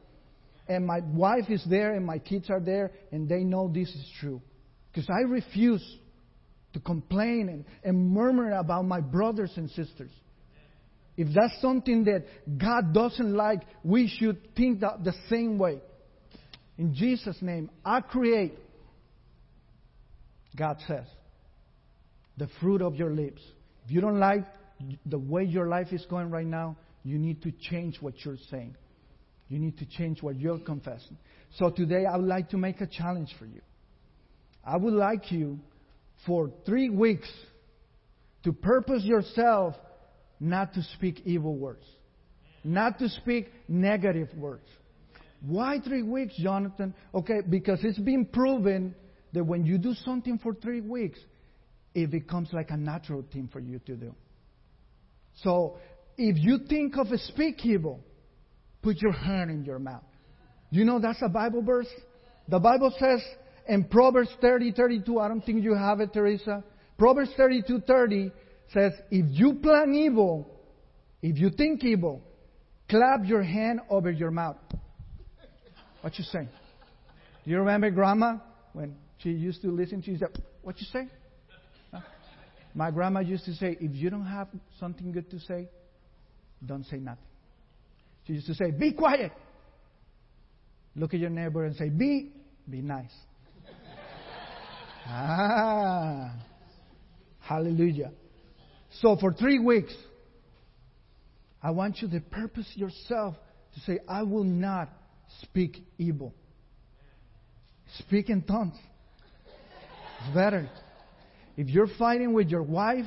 And 0.68 0.86
my 0.86 1.00
wife 1.00 1.48
is 1.48 1.64
there, 1.68 1.94
and 1.94 2.04
my 2.04 2.18
kids 2.18 2.50
are 2.50 2.60
there, 2.60 2.90
and 3.12 3.28
they 3.28 3.44
know 3.44 3.70
this 3.72 3.88
is 3.88 4.10
true. 4.20 4.42
Because 4.92 5.08
I 5.08 5.20
refuse 5.28 5.84
to 6.72 6.80
complain 6.80 7.48
and, 7.48 7.64
and 7.84 8.10
murmur 8.10 8.52
about 8.52 8.84
my 8.84 9.00
brothers 9.00 9.52
and 9.56 9.70
sisters. 9.70 10.10
If 11.16 11.28
that's 11.34 11.60
something 11.62 12.04
that 12.04 12.24
God 12.58 12.92
doesn't 12.92 13.34
like, 13.34 13.62
we 13.82 14.08
should 14.08 14.54
think 14.54 14.80
that 14.80 15.02
the 15.04 15.14
same 15.30 15.58
way. 15.58 15.80
In 16.76 16.94
Jesus' 16.94 17.38
name, 17.40 17.70
I 17.84 18.00
create, 18.00 18.58
God 20.54 20.76
says, 20.86 21.06
the 22.36 22.48
fruit 22.60 22.82
of 22.82 22.96
your 22.96 23.10
lips. 23.10 23.40
If 23.86 23.92
you 23.92 24.00
don't 24.00 24.18
like 24.18 24.44
the 25.06 25.18
way 25.18 25.44
your 25.44 25.68
life 25.68 25.92
is 25.92 26.04
going 26.10 26.30
right 26.30 26.46
now, 26.46 26.76
you 27.02 27.18
need 27.18 27.42
to 27.42 27.52
change 27.52 27.96
what 28.00 28.14
you're 28.24 28.36
saying. 28.50 28.76
You 29.48 29.58
need 29.58 29.78
to 29.78 29.86
change 29.86 30.22
what 30.22 30.38
you're 30.38 30.58
confessing. 30.58 31.16
So 31.56 31.70
today 31.70 32.04
I 32.04 32.16
would 32.16 32.26
like 32.26 32.50
to 32.50 32.56
make 32.56 32.80
a 32.80 32.86
challenge 32.86 33.34
for 33.38 33.46
you. 33.46 33.60
I 34.64 34.76
would 34.76 34.94
like 34.94 35.30
you 35.30 35.60
for 36.26 36.50
three 36.64 36.90
weeks 36.90 37.30
to 38.42 38.52
purpose 38.52 39.04
yourself 39.04 39.74
not 40.40 40.74
to 40.74 40.82
speak 40.94 41.22
evil 41.24 41.54
words, 41.54 41.84
not 42.64 42.98
to 42.98 43.08
speak 43.08 43.52
negative 43.68 44.28
words. 44.36 44.66
Why 45.40 45.78
three 45.80 46.02
weeks, 46.02 46.34
Jonathan? 46.36 46.94
Okay, 47.14 47.40
because 47.48 47.78
it's 47.82 47.98
been 47.98 48.26
proven 48.26 48.94
that 49.32 49.44
when 49.44 49.64
you 49.64 49.78
do 49.78 49.94
something 50.04 50.38
for 50.38 50.54
three 50.54 50.80
weeks, 50.80 51.18
it 51.94 52.10
becomes 52.10 52.48
like 52.52 52.70
a 52.70 52.76
natural 52.76 53.24
thing 53.32 53.48
for 53.52 53.60
you 53.60 53.78
to 53.86 53.94
do. 53.94 54.14
So 55.42 55.78
if 56.16 56.36
you 56.38 56.58
think 56.68 56.96
of 56.96 57.08
speak 57.20 57.64
evil, 57.64 58.00
put 58.86 59.02
your 59.02 59.10
hand 59.10 59.50
in 59.50 59.64
your 59.64 59.80
mouth. 59.80 60.04
You 60.70 60.84
know 60.84 61.00
that's 61.00 61.20
a 61.20 61.28
Bible 61.28 61.60
verse? 61.60 61.88
The 62.46 62.60
Bible 62.60 62.94
says 63.00 63.20
in 63.66 63.82
Proverbs 63.82 64.30
30, 64.40 64.70
32, 64.70 65.18
I 65.18 65.26
don't 65.26 65.40
think 65.40 65.64
you 65.64 65.74
have 65.74 65.98
it, 65.98 66.12
Teresa. 66.12 66.62
Proverbs 66.96 67.30
32, 67.36 67.80
30 67.80 68.30
says, 68.72 68.92
if 69.10 69.26
you 69.30 69.54
plan 69.54 69.92
evil, 69.92 70.48
if 71.20 71.36
you 71.36 71.50
think 71.50 71.82
evil, 71.82 72.22
clap 72.88 73.24
your 73.24 73.42
hand 73.42 73.80
over 73.90 74.08
your 74.08 74.30
mouth. 74.30 74.56
What 76.02 76.16
you 76.16 76.24
say? 76.24 76.48
Do 77.44 77.50
you 77.50 77.58
remember 77.58 77.90
grandma 77.90 78.36
when 78.72 78.94
she 79.18 79.30
used 79.30 79.62
to 79.62 79.68
listen? 79.72 80.00
She 80.00 80.16
said, 80.16 80.28
what 80.62 80.80
you 80.80 80.86
say? 80.92 81.08
My 82.72 82.92
grandma 82.92 83.18
used 83.18 83.46
to 83.46 83.54
say, 83.54 83.76
if 83.80 83.96
you 83.96 84.10
don't 84.10 84.26
have 84.26 84.46
something 84.78 85.10
good 85.10 85.28
to 85.32 85.40
say, 85.40 85.68
don't 86.64 86.84
say 86.86 86.98
nothing. 86.98 87.24
She 88.26 88.34
used 88.34 88.46
to 88.46 88.54
say, 88.54 88.70
be 88.70 88.92
quiet. 88.92 89.32
Look 90.94 91.14
at 91.14 91.20
your 91.20 91.30
neighbor 91.30 91.64
and 91.64 91.76
say, 91.76 91.88
be, 91.88 92.32
be 92.68 92.80
nice. 92.80 93.12
ah, 95.06 96.34
hallelujah. 97.40 98.12
So 99.00 99.16
for 99.16 99.32
three 99.32 99.58
weeks, 99.58 99.94
I 101.62 101.70
want 101.70 102.00
you 102.00 102.08
to 102.08 102.20
purpose 102.20 102.70
yourself 102.74 103.36
to 103.74 103.80
say, 103.80 103.98
I 104.08 104.22
will 104.22 104.44
not 104.44 104.88
speak 105.42 105.84
evil. 105.98 106.34
Speak 107.98 108.30
in 108.30 108.42
tongues. 108.42 108.76
It's 110.20 110.34
better. 110.34 110.68
If 111.56 111.68
you're 111.68 111.88
fighting 111.98 112.32
with 112.32 112.48
your 112.48 112.62
wife 112.62 113.06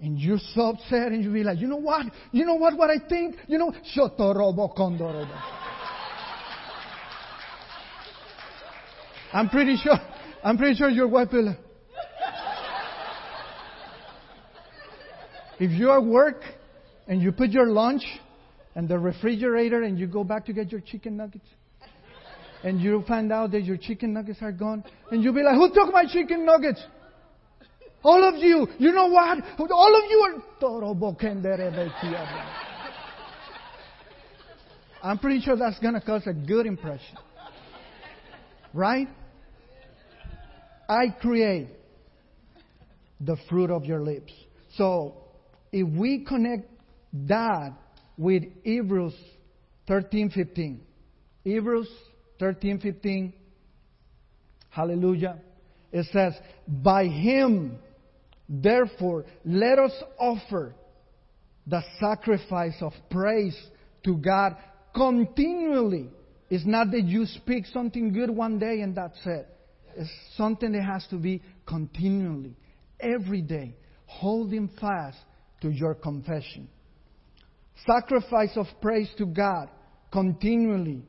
and 0.00 0.18
you're 0.18 0.38
so 0.54 0.70
upset 0.70 1.12
and 1.12 1.22
you 1.22 1.32
be 1.32 1.44
like, 1.44 1.58
you 1.58 1.68
know 1.68 1.76
what? 1.76 2.06
You 2.32 2.44
know 2.44 2.54
what 2.54 2.76
what 2.76 2.90
I 2.90 2.98
think? 3.08 3.36
You 3.46 3.58
know, 3.58 3.72
shotorobo 3.96 4.76
kondorobo. 4.76 5.40
I'm 9.32 9.48
pretty 9.48 9.76
sure 9.76 9.98
I'm 10.44 10.58
pretty 10.58 10.76
sure 10.76 10.88
your 10.88 11.08
wife 11.08 11.28
will 11.32 11.56
If 15.58 15.70
you're 15.70 15.96
at 15.96 16.04
work 16.04 16.42
and 17.06 17.22
you 17.22 17.32
put 17.32 17.50
your 17.50 17.66
lunch 17.66 18.02
in 18.74 18.88
the 18.88 18.98
refrigerator 18.98 19.82
and 19.82 19.98
you 19.98 20.06
go 20.06 20.24
back 20.24 20.46
to 20.46 20.52
get 20.52 20.72
your 20.72 20.80
chicken 20.80 21.16
nuggets, 21.16 21.46
and 22.64 22.80
you 22.80 23.04
find 23.06 23.32
out 23.32 23.52
that 23.52 23.62
your 23.62 23.76
chicken 23.76 24.12
nuggets 24.12 24.38
are 24.40 24.50
gone, 24.50 24.82
and 25.10 25.22
you'll 25.22 25.34
be 25.34 25.42
like, 25.42 25.54
Who 25.54 25.72
took 25.72 25.92
my 25.92 26.04
chicken 26.06 26.44
nuggets? 26.44 26.82
All 28.04 28.22
of 28.22 28.34
you, 28.36 28.68
you 28.78 28.92
know 28.92 29.06
what? 29.06 29.38
All 29.58 29.96
of 29.96 30.10
you 30.10 30.20
are. 30.20 30.42
I'm 35.02 35.18
pretty 35.18 35.40
sure 35.40 35.56
that's 35.56 35.78
going 35.80 35.94
to 35.94 36.00
cause 36.02 36.26
a 36.26 36.34
good 36.34 36.66
impression. 36.66 37.16
Right? 38.74 39.08
I 40.88 41.08
create 41.20 41.68
the 43.20 43.36
fruit 43.48 43.70
of 43.70 43.86
your 43.86 44.02
lips. 44.02 44.32
So, 44.76 45.14
if 45.72 45.88
we 45.88 46.24
connect 46.24 46.68
that 47.26 47.72
with 48.18 48.42
Hebrews 48.64 49.14
13:15, 49.88 50.80
Hebrews 51.42 51.88
13:15, 52.38 53.32
hallelujah, 54.68 55.38
it 55.92 56.06
says, 56.12 56.34
"By 56.66 57.06
him 57.06 57.78
Therefore, 58.48 59.24
let 59.44 59.78
us 59.78 59.92
offer 60.18 60.74
the 61.66 61.82
sacrifice 61.98 62.76
of 62.80 62.92
praise 63.10 63.58
to 64.04 64.16
God 64.16 64.56
continually. 64.94 66.10
It's 66.50 66.66
not 66.66 66.90
that 66.90 67.04
you 67.04 67.26
speak 67.26 67.64
something 67.66 68.12
good 68.12 68.30
one 68.30 68.58
day 68.58 68.80
and 68.80 68.94
that's 68.94 69.18
it. 69.24 69.48
It's 69.96 70.10
something 70.36 70.72
that 70.72 70.82
has 70.82 71.06
to 71.08 71.16
be 71.16 71.40
continually, 71.66 72.56
every 73.00 73.40
day, 73.40 73.76
holding 74.06 74.68
fast 74.80 75.18
to 75.62 75.70
your 75.70 75.94
confession. 75.94 76.68
Sacrifice 77.86 78.56
of 78.56 78.66
praise 78.82 79.08
to 79.18 79.26
God 79.26 79.68
continually. 80.12 81.02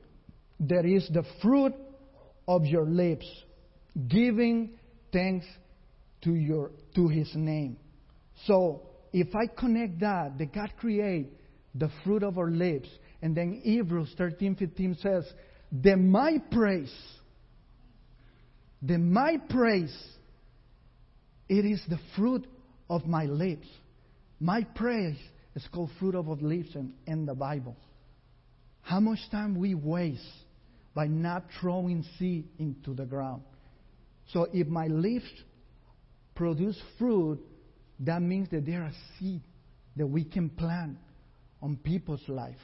There 0.59 0.85
is 0.85 1.09
the 1.13 1.23
fruit 1.41 1.73
of 2.47 2.65
your 2.65 2.85
lips, 2.85 3.27
giving 4.07 4.71
thanks 5.11 5.45
to 6.23 6.33
your 6.33 6.71
to 6.95 7.07
his 7.07 7.29
name. 7.35 7.77
So 8.45 8.81
if 9.13 9.35
I 9.35 9.47
connect 9.47 9.99
that, 9.99 10.37
that 10.37 10.53
God 10.53 10.73
create 10.77 11.29
the 11.73 11.89
fruit 12.03 12.23
of 12.23 12.37
our 12.37 12.49
lips, 12.49 12.89
and 13.21 13.35
then 13.35 13.61
Hebrews 13.63 14.13
13, 14.17 14.55
15 14.55 14.97
says, 15.01 15.25
then 15.71 16.09
my 16.09 16.37
praise, 16.51 16.93
then 18.81 19.11
my 19.11 19.37
praise, 19.49 19.95
it 21.49 21.65
is 21.65 21.81
the 21.89 21.99
fruit 22.15 22.45
of 22.89 23.05
my 23.05 23.25
lips. 23.25 23.67
My 24.39 24.63
praise 24.63 25.17
is 25.55 25.65
called 25.73 25.91
fruit 25.99 26.15
of 26.15 26.29
our 26.29 26.35
lips 26.35 26.75
in, 26.75 26.93
in 27.07 27.25
the 27.25 27.35
Bible. 27.35 27.75
How 28.81 28.99
much 28.99 29.19
time 29.31 29.57
we 29.57 29.73
waste 29.73 30.21
by 30.95 31.07
not 31.07 31.43
throwing 31.59 32.03
seed 32.17 32.47
into 32.57 32.93
the 32.95 33.05
ground. 33.05 33.43
So 34.31 34.47
if 34.53 34.67
my 34.67 34.87
lips 34.87 35.29
produce 36.35 36.79
fruit, 36.99 37.39
that 38.01 38.21
means 38.21 38.49
that 38.51 38.65
there 38.65 38.83
are 38.83 38.91
seed 39.17 39.41
that 39.95 40.05
we 40.05 40.23
can 40.23 40.49
plant 40.49 40.97
on 41.61 41.77
people's 41.77 42.27
life. 42.27 42.57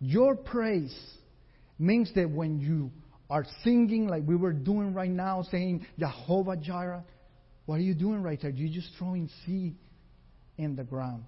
Your 0.00 0.34
praise 0.34 0.94
means 1.78 2.12
that 2.14 2.28
when 2.28 2.60
you 2.60 2.90
are 3.30 3.46
singing 3.62 4.08
like 4.08 4.24
we 4.26 4.36
were 4.36 4.52
doing 4.52 4.92
right 4.92 5.10
now, 5.10 5.42
saying 5.50 5.86
Jehovah 5.98 6.56
Jireh, 6.56 7.04
what 7.66 7.76
are 7.76 7.82
you 7.82 7.94
doing 7.94 8.22
right 8.22 8.38
there? 8.40 8.50
You're 8.50 8.72
just 8.72 8.90
throwing 8.98 9.30
seed 9.46 9.76
in 10.58 10.74
the 10.74 10.82
ground. 10.82 11.24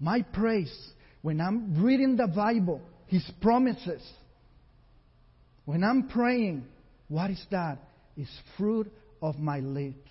My 0.00 0.22
praise, 0.22 0.76
when 1.22 1.40
I'm 1.40 1.82
reading 1.82 2.16
the 2.16 2.26
Bible, 2.26 2.82
His 3.06 3.24
promises, 3.40 4.02
when 5.64 5.84
I'm 5.84 6.08
praying, 6.08 6.66
what 7.08 7.30
is 7.30 7.42
that? 7.52 7.78
It's 8.16 8.30
fruit 8.58 8.92
of 9.24 9.38
my 9.38 9.60
lips. 9.60 10.10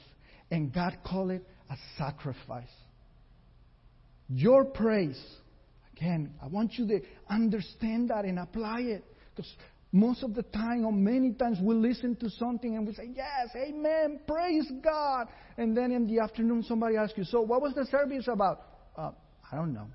And 0.49 0.73
God 0.73 0.97
called 1.05 1.31
it 1.31 1.47
a 1.69 1.75
sacrifice. 1.97 2.67
Your 4.27 4.65
praise, 4.65 5.21
again, 5.95 6.33
I 6.41 6.47
want 6.47 6.73
you 6.73 6.87
to 6.87 6.99
understand 7.29 8.09
that 8.09 8.25
and 8.25 8.39
apply 8.39 8.81
it. 8.81 9.03
Because 9.35 9.51
most 9.91 10.23
of 10.23 10.33
the 10.33 10.43
time, 10.43 10.85
or 10.85 10.91
many 10.91 11.33
times, 11.33 11.59
we 11.61 11.75
listen 11.75 12.15
to 12.17 12.29
something 12.31 12.75
and 12.75 12.87
we 12.87 12.93
say, 12.93 13.09
Yes, 13.15 13.49
amen, 13.55 14.21
praise 14.27 14.69
God. 14.83 15.27
And 15.57 15.77
then 15.77 15.91
in 15.91 16.07
the 16.07 16.19
afternoon, 16.19 16.63
somebody 16.63 16.97
asks 16.97 17.17
you, 17.17 17.23
So, 17.23 17.41
what 17.41 17.61
was 17.61 17.73
the 17.75 17.85
service 17.85 18.27
about? 18.27 18.61
Uh, 18.97 19.11
I 19.51 19.55
don't 19.55 19.73
know. 19.73 19.87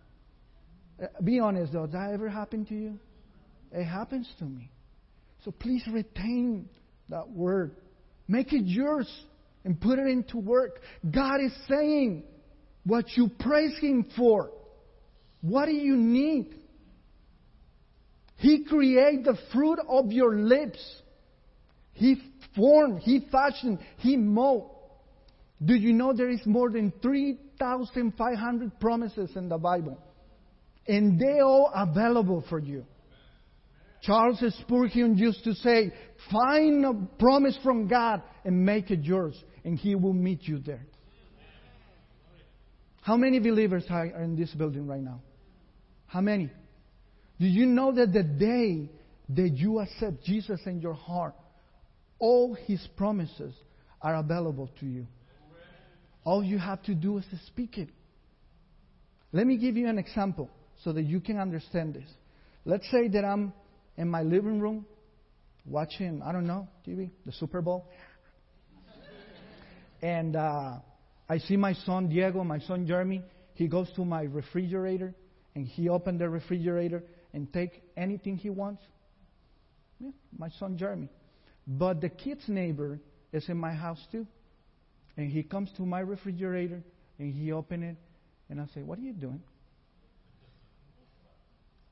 Uh, 1.03 1.07
be 1.23 1.41
honest 1.41 1.73
though, 1.73 1.87
that 1.87 2.11
ever 2.13 2.29
happened 2.29 2.69
to 2.69 2.75
you? 2.75 2.99
It 3.73 3.85
happens 3.85 4.29
to 4.39 4.45
me. 4.45 4.71
So 5.45 5.51
please 5.51 5.83
retain 5.91 6.69
that 7.09 7.29
word 7.29 7.77
Make 8.29 8.53
it 8.53 8.67
yours 8.67 9.11
and 9.65 9.81
put 9.81 9.99
it 9.99 10.07
into 10.07 10.39
work. 10.39 10.81
God 11.11 11.41
is 11.41 11.53
saying 11.69 12.25
what 12.85 13.07
you 13.17 13.31
praise 13.41 13.77
Him 13.81 14.07
for. 14.17 14.51
What 15.41 15.67
do 15.67 15.73
you 15.73 15.97
need? 15.97 16.55
He 18.37 18.65
created 18.65 19.25
the 19.25 19.39
fruit 19.53 19.79
of 19.89 20.13
your 20.13 20.37
lips. 20.37 20.79
He 21.93 22.17
formed, 22.55 23.01
He 23.01 23.27
fashioned, 23.33 23.79
He 23.97 24.17
molded. 24.17 24.77
Do 25.65 25.75
you 25.75 25.93
know 25.93 26.13
there 26.13 26.29
is 26.29 26.41
more 26.47 26.71
than 26.71 26.93
3,500 27.03 28.79
promises 28.79 29.31
in 29.35 29.49
the 29.49 29.59
Bible? 29.59 29.99
And 30.87 31.19
they 31.21 31.41
all 31.41 31.73
available 31.75 32.45
for 32.49 32.61
you. 32.61 32.87
Charles 34.03 34.43
Spurgeon 34.61 35.17
used 35.17 35.45
to 35.45 35.55
say, 35.55 35.93
find 36.31 36.85
a 36.85 36.95
promise 37.19 37.59
from 37.63 37.89
God 37.89 38.23
and 38.45 38.65
make 38.65 38.91
it 38.91 39.03
yours, 39.03 39.35
and 39.65 39.79
He 39.79 39.95
will 39.95 40.13
meet 40.13 40.43
you 40.43 40.59
there. 40.59 40.87
How 43.03 43.17
many 43.17 43.39
believers 43.39 43.85
are 43.91 44.07
in 44.07 44.37
this 44.37 44.53
building 44.53 44.87
right 44.87 45.01
now? 45.01 45.21
How 46.07 46.21
many? 46.21 46.51
Do 47.41 47.47
you 47.47 47.67
know 47.67 47.93
that 47.93 48.13
the 48.13 48.23
day 48.23 48.91
that 49.31 49.57
you 49.57 49.81
accept 49.81 50.25
Jesus 50.25 50.61
in 50.67 50.81
your 50.81 50.95
heart, 50.95 51.35
all 52.19 52.55
His 52.67 52.87
promises 52.97 53.55
are 54.03 54.17
available 54.17 54.71
to 54.81 54.87
you? 54.87 55.07
All 56.25 56.45
you 56.45 56.59
have 56.59 56.83
to 56.85 56.95
do 56.95 57.19
is 57.19 57.25
to 57.31 57.39
speak 57.47 57.79
it. 57.79 57.89
Let 59.33 59.47
me 59.47 59.57
give 59.57 59.77
you 59.77 59.89
an 59.89 59.99
example 59.99 60.51
so 60.85 60.93
that 60.93 61.03
you 61.03 61.21
can 61.21 61.39
understand 61.39 61.95
this. 61.95 62.09
Let's 62.65 62.89
say 62.91 63.09
that 63.09 63.25
I'm 63.25 63.53
in 63.99 64.09
my 64.09 64.23
living 64.23 64.61
room 64.61 64.87
watching, 65.67 66.23
I 66.23 66.33
don't 66.33 66.47
know, 66.47 66.69
TV, 66.87 67.11
the 67.27 67.33
Super 67.33 67.61
Bowl. 67.61 67.91
and 70.01 70.37
uh, 70.37 70.77
I 71.29 71.39
see 71.39 71.57
my 71.57 71.75
son 71.75 72.09
Diego, 72.09 72.43
my 72.45 72.61
son 72.61 72.87
Jeremy. 72.87 73.23
He 73.55 73.67
goes 73.67 73.91
to 73.97 74.05
my 74.05 74.23
refrigerator 74.23 75.15
and 75.55 75.67
he 75.67 75.89
opens 75.89 76.21
the 76.21 76.29
refrigerator 76.29 77.03
and 77.35 77.53
take 77.53 77.83
anything 77.97 78.37
he 78.37 78.51
wants. 78.51 78.83
Yeah, 79.99 80.11
my 80.39 80.49
son 80.61 80.79
Jeremy. 80.79 81.09
But 81.67 82.01
the 82.01 82.09
kid's 82.09 82.49
neighbor 82.49 83.01
is 83.33 83.49
in 83.49 83.59
my 83.59 83.75
house 83.75 84.01
too. 84.13 84.27
And 85.17 85.29
he 85.29 85.43
comes 85.43 85.71
to 85.77 85.83
my 85.83 86.01
refrigerator 86.01 86.85
and 87.19 87.35
he 87.35 87.51
opens 87.51 87.85
it 87.85 87.97
and 88.49 88.61
I 88.61 88.67
say, 88.73 88.83
What 88.83 89.01
are 89.01 89.03
you 89.03 89.13
doing? 89.13 89.43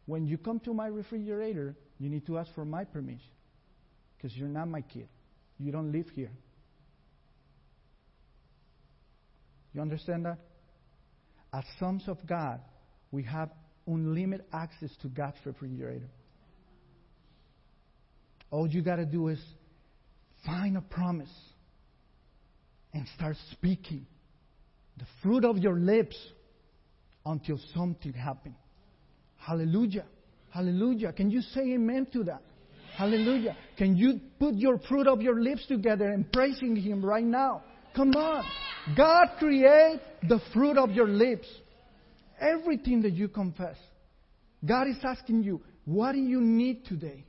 When 0.07 0.27
you 0.27 0.39
come 0.39 0.61
to 0.61 0.73
my 0.73 0.87
refrigerator, 0.87 1.77
you 1.99 2.09
need 2.09 2.27
to 2.27 2.39
ask 2.39 2.53
for 2.55 2.65
my 2.65 2.85
permission 2.85 3.31
because 4.17 4.37
you're 4.37 4.49
not 4.49 4.69
my 4.69 4.81
kid. 4.81 5.09
You 5.59 5.73
don't 5.73 5.93
live 5.93 6.07
here. 6.15 6.31
You 9.75 9.83
understand 9.83 10.25
that? 10.25 10.39
As 11.53 11.65
sons 11.79 12.05
of 12.07 12.19
God, 12.27 12.61
we 13.11 13.25
have 13.25 13.51
unlimited 13.87 14.47
access 14.53 14.91
to 15.03 15.09
God's 15.09 15.37
refrigerator. 15.45 16.09
All 18.51 18.67
you 18.67 18.83
got 18.83 18.97
to 18.97 19.07
do 19.07 19.29
is 19.29 19.41
find 20.45 20.77
a 20.77 20.81
promise 20.81 21.33
and 22.95 23.07
start 23.17 23.37
speaking 23.53 24.07
the 24.97 25.05
fruit 25.23 25.45
of 25.45 25.59
your 25.59 25.79
lips 25.79 26.17
until 27.25 27.59
something 27.75 28.13
happens. 28.13 28.57
Hallelujah. 29.47 30.05
Hallelujah. 30.51 31.13
Can 31.13 31.31
you 31.31 31.41
say 31.41 31.61
amen 31.75 32.09
to 32.13 32.25
that? 32.25 32.43
Hallelujah. 32.97 33.57
Can 33.79 33.97
you 33.97 34.21
put 34.41 34.55
your 34.55 34.79
fruit 34.89 35.07
of 35.07 35.23
your 35.23 35.41
lips 35.41 35.67
together 35.69 36.11
and 36.11 36.31
praising 36.33 36.75
Him 36.75 37.05
right 37.05 37.25
now? 37.25 37.63
Come 37.95 38.11
on. 38.15 38.45
God 38.97 39.29
create 39.39 40.01
the 40.29 40.41
fruit 40.53 40.77
of 40.77 40.91
your 40.91 41.07
lips. 41.07 41.47
Everything 42.41 43.03
that 43.03 43.13
you 43.13 43.29
confess. 43.29 43.77
God 44.65 44.89
is 44.89 44.97
asking 45.05 45.45
you, 45.45 45.61
what 45.85 46.13
do 46.13 46.19
you 46.19 46.41
need 46.41 46.85
today? 46.87 47.25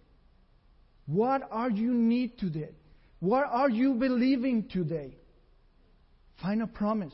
What 1.05 1.43
are 1.51 1.69
you 1.69 1.93
need 1.93 2.39
today? 2.39 2.71
What 3.19 3.45
are 3.45 3.69
you 3.69 3.93
believing 3.93 4.67
today? 4.71 5.15
Find 6.41 6.63
a 6.63 6.67
promise. 6.67 7.13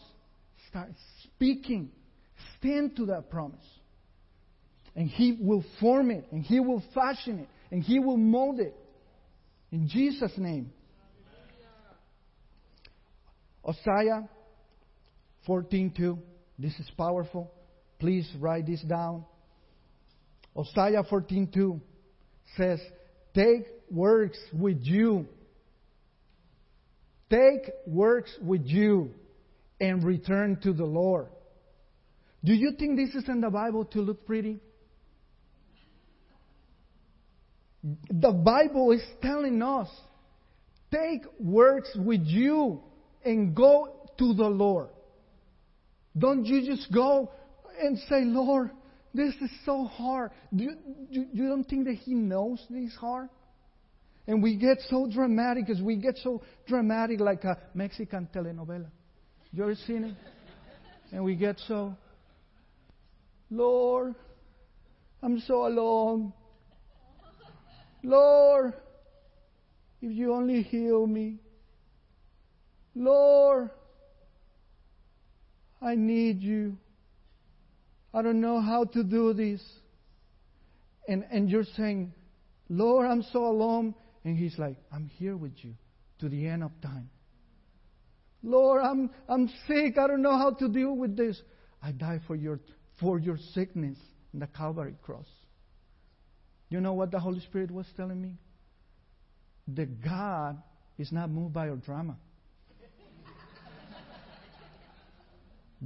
Start 0.70 0.92
speaking. 1.24 1.92
Stand 2.58 2.96
to 2.96 3.06
that 3.08 3.30
promise. 3.30 3.66
And 4.96 5.10
He 5.10 5.38
will 5.40 5.64
form 5.80 6.12
it, 6.12 6.26
and 6.32 6.44
He 6.44 6.60
will 6.60 6.84
fashion 6.94 7.40
it, 7.40 7.50
and 7.72 7.84
He 7.84 8.00
will 8.00 8.18
mold 8.18 8.60
it. 8.60 8.76
In 9.72 9.88
Jesus' 9.88 10.38
name. 10.38 10.72
Hosea 13.64 14.30
14:2. 15.48 16.20
This 16.60 16.80
is 16.80 16.90
powerful. 16.98 17.52
Please 17.98 18.30
write 18.40 18.68
this 18.68 18.82
down. 18.84 19.26
Hosea 20.56 21.04
14:2 21.10 21.82
says, 22.56 22.80
"Take 23.34 23.66
works 23.90 24.38
with 24.54 24.80
you. 24.84 25.28
Take 27.30 27.72
works 27.88 28.38
with 28.44 28.66
you 28.66 29.16
and 29.82 30.04
return 30.04 30.60
to 30.62 30.74
the 30.74 30.86
Lord." 30.86 31.30
Do 32.44 32.54
you 32.54 32.74
think 32.74 32.98
this 32.98 33.16
is 33.16 33.28
in 33.30 33.42
the 33.42 33.50
Bible 33.50 33.86
to 33.86 34.02
look 34.02 34.26
pretty? 34.26 34.60
The 37.84 38.32
Bible 38.32 38.92
is 38.92 39.04
telling 39.22 39.62
us 39.62 39.90
take 40.92 41.24
words 41.40 41.90
with 41.96 42.22
you 42.24 42.82
and 43.26 43.56
go 43.56 44.10
to 44.18 44.34
the 44.34 44.48
Lord. 44.48 44.90
Don't 46.18 46.46
you 46.46 46.66
just 46.66 46.92
go 46.94 47.32
and 47.82 47.98
say, 48.10 48.24
Lord, 48.24 48.72
this 49.14 49.34
is 49.42 49.50
so 49.66 49.86
hard. 49.86 50.32
Do 50.56 50.64
you, 50.64 50.76
do, 51.12 51.26
you 51.34 51.48
don't 51.48 51.64
think 51.64 51.86
that 51.86 51.96
He 51.96 52.14
knows 52.14 52.64
this 52.70 52.96
hard? 53.00 53.30
And 54.28 54.42
we 54.42 54.56
get 54.56 54.78
so 54.90 55.08
dramatic 55.12 55.70
as 55.70 55.82
we 55.82 55.98
get 55.98 56.18
so 56.24 56.42
dramatic 56.68 57.20
like 57.20 57.44
a 57.44 57.58
Mexican 57.74 58.30
telenovela. 58.34 58.90
You 59.52 59.64
ever 59.64 59.76
seen 59.76 60.04
it? 60.06 60.16
And 61.12 61.24
we 61.24 61.36
get 61.36 61.60
so, 61.68 61.96
Lord, 63.52 64.16
I'm 65.22 65.40
so 65.42 65.68
alone. 65.68 66.34
Lord, 68.04 68.74
if 70.02 70.12
you 70.12 70.34
only 70.34 70.62
heal 70.62 71.08
me. 71.08 71.40
Lord, 72.94 73.72
I 75.82 75.96
need 75.96 76.42
you. 76.42 76.78
I 78.14 78.22
don't 78.22 78.42
know 78.42 78.62
how 78.62 78.86
to 78.86 79.04
do 79.04 79.34
this. 79.34 79.62
And, 81.08 81.26
and 81.32 81.50
you're 81.50 81.66
saying, 81.76 82.14
Lord, 82.70 83.08
I'm 83.08 83.24
so 83.32 83.48
alone. 83.48 83.96
And 84.24 84.38
He's 84.38 84.58
like, 84.58 84.78
I'm 84.92 85.08
here 85.18 85.36
with 85.36 85.54
you 85.58 85.74
to 86.20 86.30
the 86.30 86.48
end 86.48 86.64
of 86.64 86.72
time. 86.82 87.10
Lord, 88.44 88.82
I'm, 88.84 89.10
I'm 89.28 89.50
sick. 89.68 89.98
I 89.98 90.08
don't 90.08 90.22
know 90.22 90.38
how 90.38 90.52
to 90.52 90.68
deal 90.68 90.96
with 90.96 91.16
this. 91.16 91.42
I 91.82 91.92
die 91.92 92.20
for 92.28 92.36
your, 92.36 92.60
for 93.00 93.20
your 93.20 93.38
sickness 93.54 93.98
in 94.34 94.40
the 94.40 94.48
Calvary 94.48 94.96
cross. 95.02 95.28
You 96.74 96.82
know 96.82 96.94
what 96.94 97.12
the 97.12 97.20
Holy 97.20 97.40
Spirit 97.42 97.70
was 97.70 97.86
telling 97.96 98.20
me? 98.20 98.34
That 99.76 100.04
God 100.04 100.58
is 100.98 101.12
not 101.12 101.30
moved 101.30 101.54
by 101.54 101.68
your 101.68 101.76
drama. 101.76 102.18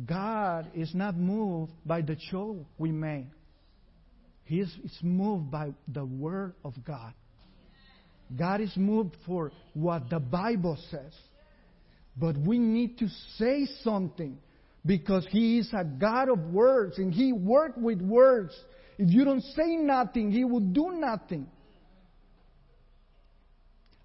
God 0.05 0.71
is 0.73 0.95
not 0.95 1.17
moved 1.17 1.73
by 1.85 1.99
the 1.99 2.15
show 2.31 2.65
we 2.77 2.93
make. 2.93 3.25
He 4.45 4.61
is, 4.61 4.73
is 4.81 4.97
moved 5.01 5.51
by 5.51 5.73
the 5.89 6.05
Word 6.05 6.53
of 6.63 6.73
God. 6.85 7.11
God 8.39 8.61
is 8.61 8.71
moved 8.77 9.17
for 9.25 9.51
what 9.73 10.09
the 10.09 10.19
Bible 10.19 10.77
says. 10.89 11.11
But 12.15 12.37
we 12.37 12.59
need 12.59 12.97
to 12.99 13.09
say 13.35 13.67
something 13.83 14.37
because 14.85 15.27
He 15.31 15.57
is 15.57 15.69
a 15.77 15.83
God 15.83 16.29
of 16.29 16.39
words 16.53 16.97
and 16.97 17.13
He 17.13 17.33
works 17.33 17.75
with 17.75 18.01
words. 18.01 18.57
If 18.97 19.11
you 19.11 19.23
don't 19.25 19.41
say 19.41 19.75
nothing, 19.75 20.31
He 20.31 20.43
will 20.43 20.59
do 20.59 20.91
nothing. 20.93 21.47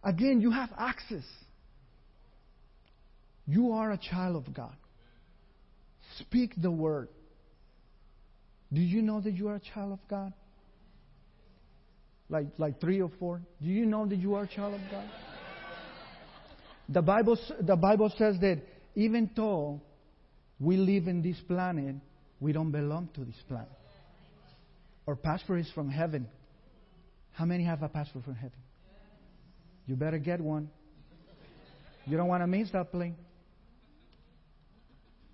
Again, 0.05 0.40
you 0.40 0.51
have 0.51 0.70
access. 0.76 1.24
You 3.47 3.72
are 3.72 3.93
a 3.93 3.99
child 3.99 4.36
of 4.36 4.53
God. 4.53 4.74
Speak 6.18 6.55
the 6.61 6.70
word. 6.70 7.09
Do 8.72 8.80
you 8.80 9.03
know 9.03 9.20
that 9.20 9.32
you 9.32 9.49
are 9.49 9.57
a 9.57 9.61
child 9.61 9.93
of 9.93 9.99
God? 10.09 10.32
Like, 12.28 12.47
like 12.59 12.80
three 12.80 13.01
or 13.01 13.11
four? 13.18 13.43
Do 13.61 13.68
you 13.68 13.86
know 13.86 14.07
that 14.07 14.16
you 14.16 14.34
are 14.34 14.45
a 14.45 14.49
child 14.49 14.74
of 14.74 14.80
God? 14.90 15.09
The 16.88 17.03
Bible, 17.03 17.38
the 17.61 17.76
Bible 17.76 18.12
says 18.18 18.36
that 18.40 18.61
even 18.95 19.30
though 19.36 19.80
we 20.59 20.76
live 20.76 21.09
in 21.09 21.22
this 21.22 21.38
planet, 21.40 21.97
we 22.40 22.53
don't 22.53 22.70
belong 22.70 23.09
to 23.14 23.24
this 23.24 23.36
planet. 23.49 23.68
Our 25.07 25.16
passport 25.16 25.61
is 25.61 25.70
from 25.74 25.90
heaven. 25.90 26.28
How 27.32 27.44
many 27.44 27.64
have 27.64 27.82
a 27.82 27.88
passport 27.88 28.24
from 28.24 28.34
heaven? 28.34 28.59
You 29.86 29.96
better 29.96 30.18
get 30.18 30.40
one. 30.40 30.70
You 32.07 32.16
don't 32.16 32.28
want 32.28 32.42
to 32.42 32.46
miss 32.46 32.70
that 32.72 32.92
plane. 32.92 33.16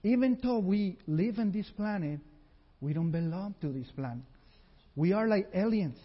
Even 0.03 0.39
though 0.43 0.59
we 0.59 0.97
live 1.07 1.39
in 1.39 1.51
this 1.51 1.69
planet, 1.77 2.21
we 2.81 2.93
don't 2.93 3.11
belong 3.11 3.55
to 3.61 3.73
this 3.73 3.89
planet. 3.97 4.25
We 4.95 5.13
are 5.13 5.27
like 5.27 5.49
aliens. 5.55 5.99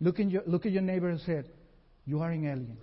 Look, 0.00 0.18
in 0.18 0.30
your, 0.30 0.42
look 0.46 0.66
at 0.66 0.72
your 0.72 0.82
neighbor 0.82 1.08
and 1.08 1.20
say, 1.20 1.42
You 2.04 2.20
are 2.20 2.30
an 2.30 2.44
alien. 2.44 2.76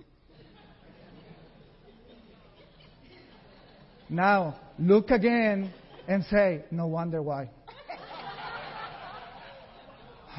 now, 4.09 4.59
look 4.79 5.11
again 5.11 5.71
and 6.07 6.23
say, 6.25 6.63
No 6.71 6.87
wonder 6.87 7.21
why. 7.21 7.49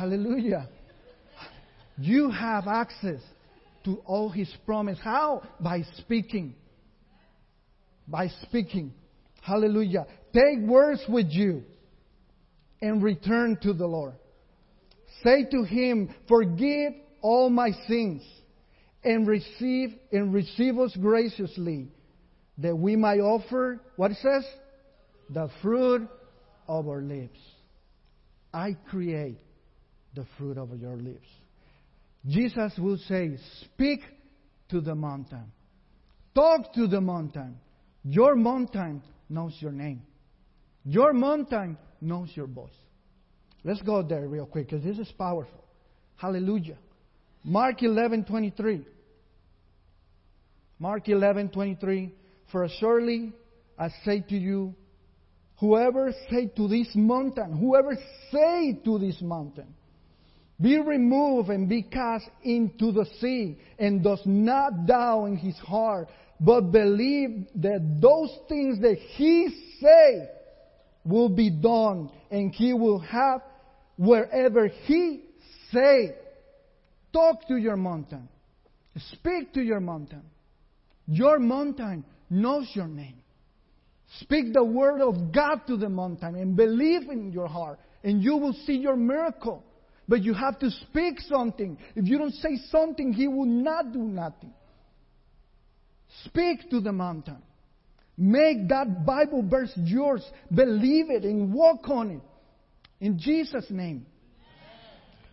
Hallelujah. 0.01 0.67
You 1.99 2.31
have 2.31 2.67
access 2.67 3.21
to 3.85 3.97
all 4.07 4.31
His 4.31 4.51
promise. 4.65 4.99
How? 5.05 5.43
By 5.61 5.83
speaking. 5.99 6.55
By 8.09 8.29
speaking. 8.45 8.95
Hallelujah. 9.43 10.07
Take 10.33 10.61
words 10.61 11.05
with 11.07 11.27
you 11.29 11.65
and 12.81 13.03
return 13.03 13.59
to 13.61 13.75
the 13.75 13.85
Lord. 13.85 14.15
Say 15.23 15.45
to 15.51 15.65
Him, 15.65 16.15
Forgive 16.27 16.95
all 17.21 17.51
my 17.51 17.73
sins 17.87 18.23
and 19.05 19.29
receive 19.29 19.91
and 20.13 20.33
receive 20.33 20.79
us 20.79 20.97
graciously 20.99 21.89
that 22.57 22.75
we 22.75 22.97
might 22.97 23.21
offer 23.21 23.79
what 23.97 24.13
it 24.13 24.17
says 24.23 24.47
the 25.29 25.51
fruit 25.61 26.09
of 26.69 26.89
our 26.89 27.01
lips 27.01 27.39
i 28.53 28.77
create 28.91 29.39
the 30.15 30.27
fruit 30.37 30.59
of 30.59 30.79
your 30.79 30.97
lips. 30.97 31.27
Jesus 32.27 32.73
will 32.79 32.99
say 33.09 33.37
speak 33.63 34.01
to 34.69 34.81
the 34.81 34.95
mountain. 34.95 35.53
Talk 36.35 36.73
to 36.75 36.87
the 36.87 37.01
mountain. 37.01 37.57
Your 38.05 38.37
mountain 38.37 39.03
knows 39.29 39.57
your 39.61 39.73
name. 39.73 40.03
Your 40.85 41.13
mountain 41.13 41.77
knows 42.01 42.31
your 42.35 42.47
voice. 42.47 42.71
Let's 43.65 43.83
go 43.83 44.03
there 44.03 44.27
real 44.27 44.47
quick 44.47 44.71
because 44.71 44.85
this 44.85 44.99
is 44.99 45.13
powerful. 45.13 45.65
Hallelujah. 46.17 46.79
Mark 47.45 47.83
11:23. 47.83 48.85
Mark 50.79 51.07
11:23. 51.09 52.13
For 52.51 52.69
surely 52.69 53.33
I 53.79 53.89
say 54.05 54.21
to 54.29 54.37
you, 54.37 54.75
whoever 55.59 56.13
say 56.31 56.47
to 56.57 56.69
this 56.69 56.89
mountain, 56.95 57.57
whoever 57.59 57.97
say 58.31 58.81
to 58.85 58.99
this 58.99 59.21
mountain, 59.21 59.75
be 60.61 60.79
removed 60.79 61.49
and 61.49 61.69
be 61.69 61.83
cast 61.83 62.29
into 62.43 62.93
the 62.93 63.07
sea, 63.21 63.59
and 63.79 64.03
does 64.03 64.21
not 64.27 64.87
doubt 64.87 65.27
in 65.27 65.37
his 65.37 65.57
heart, 65.57 66.09
but 66.39 66.73
believe 66.73 67.47
that 67.57 67.99
those 68.01 68.37
things 68.49 68.81
that 68.81 68.97
he 69.17 69.49
say 69.81 70.29
will 71.05 71.31
be 71.31 71.51
done, 71.51 72.11
and 72.31 72.53
he 72.53 72.73
will 72.73 72.99
have 73.01 73.41
wherever 73.97 74.69
he 74.69 75.23
say. 75.73 76.15
Talk 77.13 77.49
to 77.49 77.57
your 77.57 77.77
mountain. 77.77 78.29
Speak 79.13 79.53
to 79.55 79.63
your 79.63 79.81
mountain. 79.81 80.23
Your 81.07 81.39
mountain 81.39 82.05
knows 82.29 82.71
your 82.75 82.87
name. 82.87 83.17
Speak 84.21 84.53
the 84.53 84.65
word 84.65 85.01
of 85.01 85.33
God 85.33 85.67
to 85.69 85.77
the 85.77 85.89
mountain 85.89 86.35
and 86.35 86.57
believe 86.57 87.09
in 87.09 87.33
your 87.33 87.47
heart, 87.49 87.79
and 88.05 88.23
you 88.23 88.37
will 88.37 88.53
see 88.67 88.75
your 88.75 88.97
miracle. 88.97 89.65
But 90.11 90.25
you 90.25 90.35
have 90.35 90.59
to 90.59 90.71
speak 90.73 91.21
something. 91.21 91.79
If 91.95 92.09
you 92.09 92.19
don't 92.19 92.35
say 92.35 92.57
something, 92.69 93.13
He 93.13 93.29
will 93.29 93.47
not 93.47 93.93
do 93.93 94.01
nothing. 94.01 94.53
Speak 96.25 96.69
to 96.71 96.81
the 96.81 96.91
mountain. 96.91 97.41
Make 98.19 98.67
that 98.71 99.07
Bible 99.07 99.49
verse 99.49 99.73
yours. 99.77 100.29
Believe 100.53 101.11
it 101.11 101.23
and 101.23 101.55
walk 101.55 101.89
on 101.89 102.11
it. 102.11 102.21
In 102.99 103.21
Jesus' 103.21 103.67
name. 103.71 104.05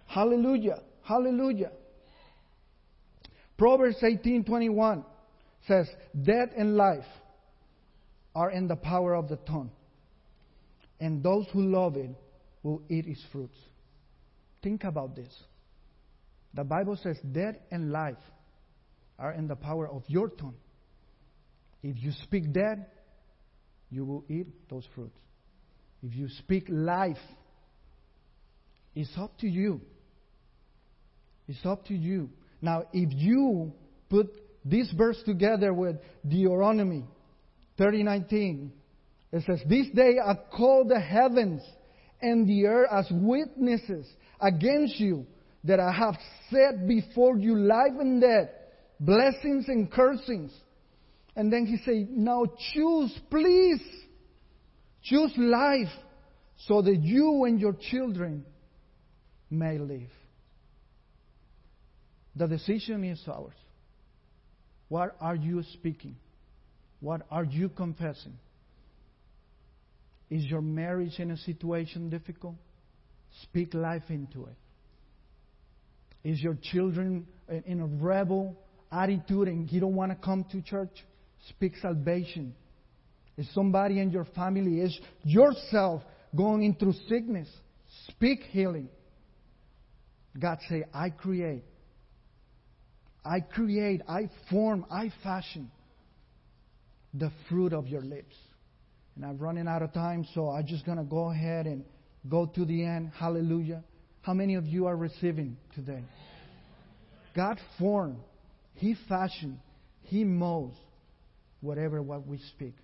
Hallelujah. 0.06 0.84
Hallelujah. 1.02 1.72
Proverbs 3.58 3.98
18:21 4.04 5.04
says, 5.68 5.90
"Death 6.22 6.50
and 6.56 6.78
life 6.78 7.10
are 8.36 8.52
in 8.52 8.68
the 8.68 8.76
power 8.76 9.16
of 9.16 9.28
the 9.28 9.38
tongue, 9.38 9.72
and 11.00 11.24
those 11.24 11.48
who 11.48 11.64
love 11.64 11.98
it 11.98 12.12
will 12.62 12.84
eat 12.90 13.08
its 13.08 13.24
fruits." 13.32 13.58
Think 14.68 14.84
about 14.84 15.16
this. 15.16 15.34
The 16.54 16.66
Bible 16.66 16.98
says 17.02 17.18
death 17.32 17.56
and 17.72 17.90
life 17.90 18.18
are 19.18 19.32
in 19.32 19.48
the 19.48 19.56
power 19.56 19.88
of 19.88 20.04
your 20.08 20.28
tongue. 20.28 20.58
If 21.82 21.96
you 22.04 22.12
speak 22.24 22.52
death, 22.52 22.80
you 23.90 24.04
will 24.04 24.26
eat 24.28 24.48
those 24.70 24.84
fruits. 24.94 25.16
If 26.04 26.14
you 26.18 26.28
speak 26.40 26.66
life, 26.68 27.16
it's 28.94 29.10
up 29.18 29.38
to 29.38 29.48
you. 29.48 29.80
It's 31.48 31.66
up 31.66 31.86
to 31.86 31.94
you. 31.94 32.30
Now, 32.62 32.90
if 32.92 33.14
you 33.14 33.72
put 34.10 34.28
this 34.66 34.92
verse 34.98 35.24
together 35.26 35.74
with 35.74 35.96
Deuteronomy 36.28 37.06
30:19, 37.78 38.74
it 39.32 39.44
says, 39.46 39.64
"This 39.66 39.90
day 39.92 40.20
I 40.20 40.34
call 40.34 40.84
the 40.84 41.00
heavens 41.00 41.62
and 42.22 42.46
the 42.46 42.66
earth 42.66 42.90
as 42.92 43.10
witnesses 43.12 44.14
against 44.40 45.00
you 45.00 45.26
that 45.64 45.80
I 45.80 45.92
have 45.92 46.18
set 46.50 46.88
before 46.88 47.38
you 47.38 47.58
life 47.58 47.94
and 48.00 48.22
death, 48.22 48.50
blessings 49.00 49.68
and 49.68 49.92
cursings." 49.92 50.54
And 51.36 51.52
then 51.52 51.66
he 51.66 51.78
said, 51.78 52.10
"Now 52.10 52.46
choose, 52.74 53.18
please, 53.30 53.82
choose 55.02 55.38
life, 55.38 55.94
so 56.58 56.82
that 56.82 56.98
you 56.98 57.44
and 57.46 57.60
your 57.60 57.74
children 57.74 58.46
may 59.50 59.78
live." 59.78 60.12
The 62.36 62.48
decision 62.48 63.04
is 63.04 63.28
ours. 63.28 63.56
What 64.90 65.16
are 65.20 65.36
you 65.36 65.64
speaking? 65.64 66.16
What 67.00 67.22
are 67.30 67.44
you 67.44 67.70
confessing? 67.70 68.38
Is 70.30 70.46
your 70.46 70.62
marriage 70.62 71.20
in 71.20 71.32
a 71.32 71.38
situation 71.38 72.10
difficult? 72.10 72.56
Speak 73.44 73.74
life 73.74 74.04
into 74.10 74.46
it. 74.46 74.56
Is 76.24 76.42
your 76.42 76.58
children 76.62 77.28
in 77.66 77.80
a 77.80 77.86
rebel 77.86 78.58
attitude 78.92 79.48
and 79.48 79.72
you 79.72 79.80
don't 79.80 79.96
want 79.96 80.12
to 80.12 80.18
come 80.18 80.46
to 80.52 80.62
church? 80.62 81.06
Speak 81.50 81.74
salvation. 81.82 82.54
Is 83.38 83.48
somebody 83.54 84.00
in 84.00 84.12
your 84.12 84.26
family, 84.26 84.82
is 84.82 85.00
yourself 85.24 86.02
going 86.36 86.64
into 86.64 86.94
sickness? 87.08 87.48
Speak 88.10 88.42
healing. 88.50 88.90
God 90.40 90.58
say, 90.70 90.84
I 90.94 91.10
create 91.12 91.64
I 93.28 93.42
create, 93.42 94.02
I 94.08 94.30
form, 94.50 94.86
I 94.90 95.12
fashion 95.22 95.70
the 97.14 97.32
fruit 97.50 97.74
of 97.74 97.88
your 97.88 98.02
lips. 98.02 98.36
And 99.16 99.26
I'm 99.26 99.38
running 99.38 99.68
out 99.68 99.82
of 99.82 99.94
time, 99.94 100.26
so 100.34 100.50
I'm 100.50 100.66
just 100.66 100.86
going 100.86 100.98
to 100.98 101.04
go 101.04 101.32
ahead 101.32 101.66
and 101.66 101.84
go 102.30 102.46
to 102.46 102.66
the 102.66 102.84
end. 102.84 103.12
Hallelujah. 103.18 103.84
How 104.22 104.34
many 104.34 104.56
of 104.56 104.66
you 104.66 104.88
are 104.88 104.96
receiving 104.96 105.58
today? 105.74 106.04
God 107.36 107.60
formed, 107.80 108.18
He 108.76 108.96
fashioned, 109.08 109.60
He 110.02 110.24
mows 110.24 110.74
whatever 111.62 112.02
what 112.02 112.28
we 112.28 112.40
speak. 112.56 112.76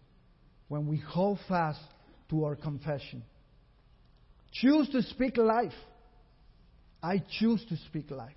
When 0.67 0.88
we 0.88 0.97
hold 0.97 1.39
fast 1.47 1.81
to 2.29 2.45
our 2.45 2.55
confession. 2.55 3.23
Choose 4.53 4.89
to 4.89 5.01
speak 5.03 5.38
life. 5.38 5.73
I 7.01 7.21
choose 7.39 7.63
to 7.69 7.77
speak 7.88 8.11
life. 8.11 8.31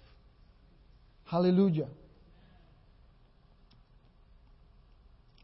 Hallelujah. 1.24 1.88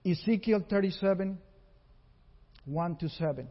Ezekiel 0.05 0.64
37, 0.68 1.38
1 2.64 2.96
to 2.96 3.09
7. 3.09 3.48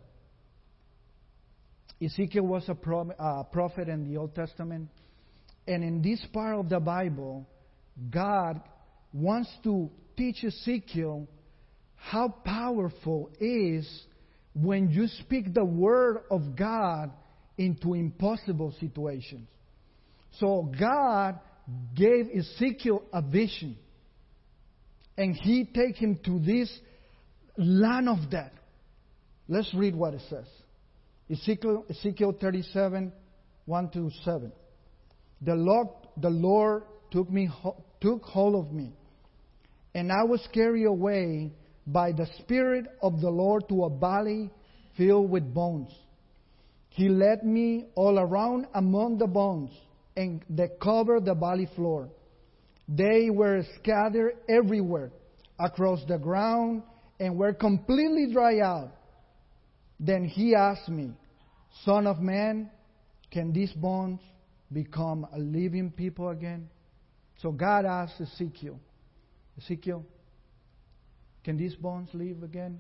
Ezekiel 2.04 2.43
was 2.43 2.68
a 2.68 2.76
prophet 2.76 3.88
in 3.88 4.10
the 4.10 4.18
Old 4.18 4.34
Testament. 4.34 4.89
And 5.68 5.84
in 5.84 6.02
this 6.02 6.20
part 6.34 6.58
of 6.58 6.70
the 6.70 6.80
Bible, 6.80 7.47
God 8.10 8.62
wants 9.14 9.49
to 9.64 9.91
teach 10.18 10.43
Ezekiel 10.43 11.28
how 11.95 12.30
powerful 12.30 13.30
is 13.39 13.88
when 14.56 14.89
you 14.89 15.08
speak 15.08 15.54
the 15.54 15.64
word 15.64 16.24
of 16.32 16.56
God 16.56 17.12
into 17.58 17.93
impossible 17.93 18.74
situations. 18.80 19.47
So 20.39 20.72
God 20.80 21.39
gave 21.95 22.28
Ezekiel 22.36 23.04
a 23.14 23.22
vision. 23.22 23.78
And 25.18 25.36
he 25.36 25.66
take 25.66 25.97
him 25.97 26.20
to 26.26 26.39
this 26.39 26.72
land 27.58 28.10
of 28.10 28.32
death. 28.32 28.54
Let's 29.47 29.72
read 29.74 29.93
what 29.95 30.16
it 30.16 30.22
says. 30.30 30.47
Ezekiel, 31.32 31.86
Ezekiel 31.90 32.36
37, 32.40 33.12
1 33.66 33.90
to 33.92 34.12
7. 34.26 34.52
The 35.42 35.56
Lord, 35.56 35.88
the 36.18 36.30
Lord 36.30 36.84
took, 37.10 37.30
me, 37.30 37.50
took 38.02 38.24
hold 38.24 38.66
of 38.66 38.74
me, 38.74 38.92
and 39.96 40.12
I 40.12 40.24
was 40.24 40.46
carried 40.54 40.86
away 40.86 41.52
by 41.88 42.12
the 42.12 42.28
Spirit 42.40 42.86
of 43.02 43.22
the 43.22 43.30
Lord 43.30 43.70
to 43.70 43.86
a 43.86 43.90
valley 43.90 44.52
filled 44.98 45.30
with 45.30 45.54
bones. 45.54 45.90
He 46.90 47.08
led 47.08 47.44
me 47.44 47.86
all 47.96 48.20
around 48.20 48.68
among 48.74 49.18
the 49.18 49.28
bones 49.28 49.72
and 50.18 50.44
that 50.50 50.80
covered 50.82 51.26
the 51.26 51.34
valley 51.34 51.70
floor. 51.76 52.10
They 52.90 53.30
were 53.30 53.64
scattered 53.80 54.34
everywhere 54.50 55.12
across 55.58 56.04
the 56.08 56.18
ground, 56.18 56.84
and 57.20 57.38
were 57.38 57.54
completely 57.54 58.34
dry 58.34 58.60
out. 58.60 58.92
Then 60.00 60.26
he 60.26 60.56
asked 60.56 60.90
me, 60.90 61.12
Son 61.86 62.06
of 62.08 62.20
man, 62.20 62.70
can 63.32 63.54
these 63.54 63.72
bones 63.72 64.20
become 64.72 65.26
a 65.34 65.40
living 65.40 65.92
people 65.92 66.30
again? 66.30 66.70
So 67.42 67.52
God 67.52 67.86
asked 67.86 68.22
Ezekiel, 68.22 68.80
Ezekiel, 69.58 70.06
can 71.44 71.58
these 71.58 71.76
bones 71.76 72.10
live 72.14 72.44
again? 72.44 72.80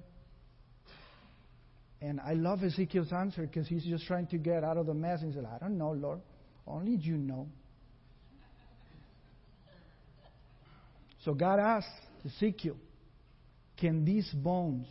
And 2.01 2.19
I 2.19 2.33
love 2.33 2.63
Ezekiel's 2.63 3.11
answer 3.11 3.43
because 3.43 3.67
he's 3.67 3.83
just 3.83 4.05
trying 4.05 4.27
to 4.27 4.37
get 4.37 4.63
out 4.63 4.77
of 4.77 4.87
the 4.87 4.93
mess. 4.93 5.21
And 5.21 5.33
he 5.33 5.39
said, 5.39 5.47
I 5.47 5.59
don't 5.59 5.77
know, 5.77 5.91
Lord. 5.91 6.19
Only 6.67 6.95
you 6.95 7.17
know. 7.17 7.47
So 11.23 11.33
God 11.33 11.59
asked 11.59 11.87
Ezekiel, 12.25 12.77
Can 13.77 14.03
these 14.03 14.29
bones 14.31 14.87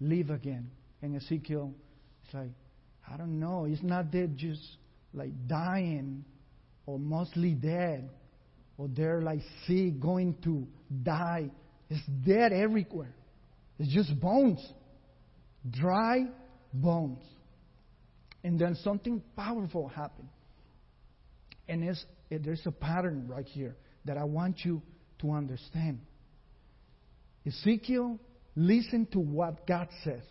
live 0.00 0.30
again? 0.30 0.70
And 1.02 1.16
Ezekiel 1.16 1.72
is 2.26 2.34
like, 2.34 2.50
I 3.12 3.16
don't 3.16 3.38
know. 3.38 3.66
It's 3.66 3.82
not 3.82 4.10
that 4.12 4.36
just 4.36 4.62
like 5.12 5.32
dying 5.46 6.24
or 6.86 6.98
mostly 6.98 7.54
dead 7.54 8.10
or 8.76 8.88
they're 8.88 9.22
like 9.22 9.40
sick, 9.66 10.00
going 10.00 10.36
to 10.44 10.66
die. 11.02 11.50
It's 11.88 12.04
dead 12.26 12.52
everywhere. 12.52 13.14
It's 13.78 13.92
just 13.92 14.18
bones. 14.20 14.64
Dry 15.70 16.26
bones. 16.72 17.22
And 18.42 18.58
then 18.58 18.76
something 18.82 19.22
powerful 19.36 19.88
happened. 19.88 20.28
And 21.68 21.84
it, 21.84 21.96
eh, 22.30 22.38
there's 22.42 22.62
a 22.66 22.72
pattern 22.72 23.26
right 23.28 23.46
here 23.46 23.76
that 24.04 24.18
I 24.18 24.24
want 24.24 24.64
you 24.64 24.82
to 25.20 25.30
understand. 25.30 26.00
Ezekiel 27.46 28.18
listened 28.56 29.12
to 29.12 29.18
what 29.18 29.66
God 29.66 29.88
says. 30.02 30.22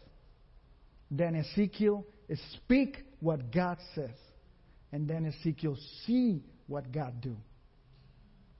Then 1.09 1.35
Ezekiel 1.35 2.05
speak 2.55 2.97
what 3.19 3.51
God 3.51 3.77
says. 3.95 4.15
And 4.91 5.07
then 5.07 5.25
Ezekiel 5.25 5.77
see 6.05 6.43
what 6.67 6.91
God 6.91 7.21
do. 7.21 7.35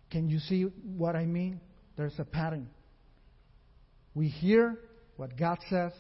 Can 0.10 0.30
you 0.30 0.40
see 0.40 0.64
what 0.64 1.16
I 1.16 1.26
mean? 1.26 1.60
There's 1.96 2.18
a 2.20 2.26
pattern. 2.26 2.70
We 4.16 4.28
hear 4.28 4.80
what 5.18 5.38
God 5.38 5.58
says, 5.70 5.92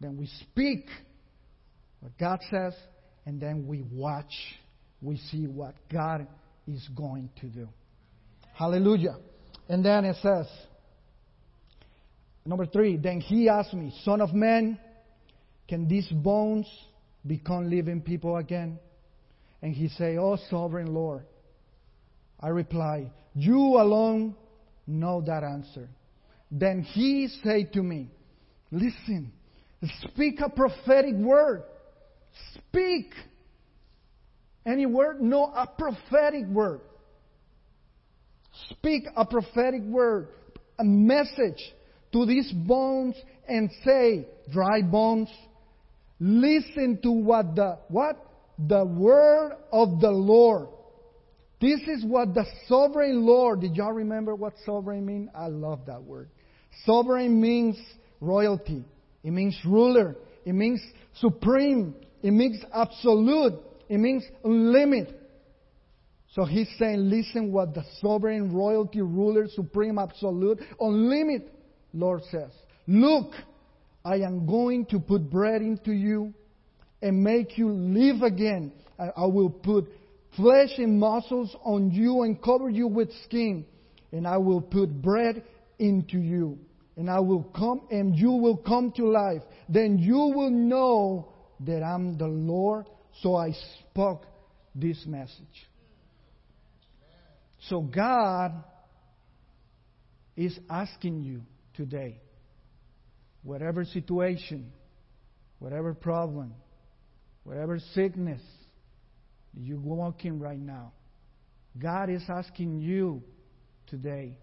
then 0.00 0.16
we 0.16 0.26
speak 0.42 0.86
what 2.00 2.16
God 2.18 2.40
says, 2.50 2.74
and 3.24 3.40
then 3.40 3.66
we 3.66 3.82
watch. 3.82 4.32
We 5.00 5.16
see 5.30 5.46
what 5.46 5.74
God 5.92 6.26
is 6.66 6.88
going 6.96 7.30
to 7.40 7.46
do. 7.46 7.68
Hallelujah. 8.54 9.16
And 9.68 9.84
then 9.84 10.04
it 10.04 10.16
says, 10.22 10.46
number 12.44 12.66
three, 12.66 12.96
then 12.96 13.20
he 13.20 13.48
asked 13.48 13.74
me, 13.74 13.92
Son 14.04 14.20
of 14.20 14.32
man, 14.32 14.78
can 15.68 15.88
these 15.88 16.08
bones 16.08 16.66
become 17.26 17.68
living 17.68 18.00
people 18.00 18.36
again? 18.36 18.78
And 19.62 19.74
he 19.74 19.88
said, 19.88 20.18
Oh, 20.18 20.38
sovereign 20.50 20.92
Lord. 20.92 21.24
I 22.40 22.48
reply, 22.48 23.10
You 23.34 23.58
alone 23.58 24.36
know 24.86 25.22
that 25.26 25.42
answer. 25.42 25.88
Then 26.50 26.82
he 26.82 27.28
said 27.42 27.72
to 27.72 27.82
me, 27.82 28.08
Listen, 28.70 29.32
speak 30.02 30.40
a 30.40 30.48
prophetic 30.48 31.14
word. 31.14 31.64
Speak. 32.54 33.12
Any 34.64 34.86
word? 34.86 35.20
No, 35.20 35.44
a 35.44 35.66
prophetic 35.66 36.46
word. 36.46 36.80
Speak 38.70 39.04
a 39.16 39.24
prophetic 39.24 39.82
word, 39.82 40.28
a 40.78 40.84
message 40.84 41.62
to 42.12 42.26
these 42.26 42.50
bones 42.52 43.14
and 43.48 43.70
say, 43.84 44.26
dry 44.52 44.82
bones, 44.82 45.28
listen 46.18 46.98
to 47.02 47.10
what 47.10 47.54
the, 47.54 47.78
what? 47.88 48.16
The 48.58 48.84
word 48.84 49.52
of 49.72 50.00
the 50.00 50.10
Lord. 50.10 50.68
This 51.60 51.80
is 51.82 52.04
what 52.04 52.34
the 52.34 52.44
sovereign 52.68 53.24
Lord, 53.24 53.60
did 53.60 53.76
y'all 53.76 53.92
remember 53.92 54.34
what 54.34 54.54
sovereign 54.64 55.06
means? 55.06 55.30
I 55.34 55.48
love 55.48 55.80
that 55.86 56.02
word. 56.02 56.28
Sovereign 56.84 57.40
means 57.40 57.78
royalty. 58.20 58.84
It 59.24 59.30
means 59.30 59.58
ruler. 59.64 60.16
It 60.44 60.54
means 60.54 60.80
supreme. 61.20 61.94
It 62.22 62.30
means 62.30 62.62
absolute. 62.72 63.54
It 63.88 63.98
means 63.98 64.24
unlimited. 64.44 65.14
So 66.34 66.44
he's 66.44 66.68
saying, 66.78 67.08
listen 67.08 67.50
what 67.50 67.74
the 67.74 67.84
sovereign 68.00 68.54
royalty, 68.54 69.00
ruler, 69.00 69.48
supreme, 69.48 69.98
absolute, 69.98 70.60
unlimited 70.78 71.50
Lord 71.94 72.22
says. 72.30 72.50
Look, 72.86 73.32
I 74.06 74.18
am 74.18 74.46
going 74.46 74.86
to 74.86 75.00
put 75.00 75.28
bread 75.28 75.62
into 75.62 75.90
you 75.90 76.32
and 77.02 77.24
make 77.24 77.58
you 77.58 77.70
live 77.70 78.22
again. 78.22 78.72
I 78.98 79.26
will 79.26 79.50
put 79.50 79.88
flesh 80.36 80.70
and 80.78 81.00
muscles 81.00 81.56
on 81.64 81.90
you 81.90 82.22
and 82.22 82.40
cover 82.40 82.70
you 82.70 82.86
with 82.86 83.10
skin. 83.24 83.66
And 84.12 84.24
I 84.24 84.36
will 84.36 84.60
put 84.60 85.02
bread 85.02 85.42
into 85.80 86.18
you. 86.18 86.56
And 86.96 87.10
I 87.10 87.18
will 87.18 87.42
come 87.42 87.88
and 87.90 88.14
you 88.14 88.30
will 88.30 88.56
come 88.56 88.92
to 88.92 89.08
life. 89.08 89.42
Then 89.68 89.98
you 89.98 90.32
will 90.36 90.50
know 90.50 91.32
that 91.66 91.82
I'm 91.82 92.16
the 92.16 92.28
Lord. 92.28 92.86
So 93.22 93.34
I 93.34 93.50
spoke 93.80 94.24
this 94.72 95.04
message. 95.04 95.66
So 97.68 97.80
God 97.80 98.52
is 100.36 100.56
asking 100.70 101.24
you 101.24 101.42
today, 101.74 102.20
whatever 103.46 103.84
situation, 103.84 104.72
whatever 105.60 105.94
problem, 105.94 106.52
whatever 107.44 107.78
sickness 107.94 108.42
you're 109.54 109.78
walking 109.78 110.40
right 110.40 110.58
now, 110.58 110.92
God 111.78 112.10
is 112.10 112.22
asking 112.28 112.80
you 112.80 113.22
today, 113.86 114.36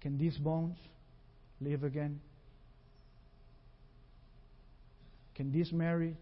can 0.00 0.16
these 0.16 0.36
bones 0.38 0.78
live 1.60 1.84
again? 1.84 2.20
Can 5.34 5.52
this 5.52 5.70
marriage 5.70 6.16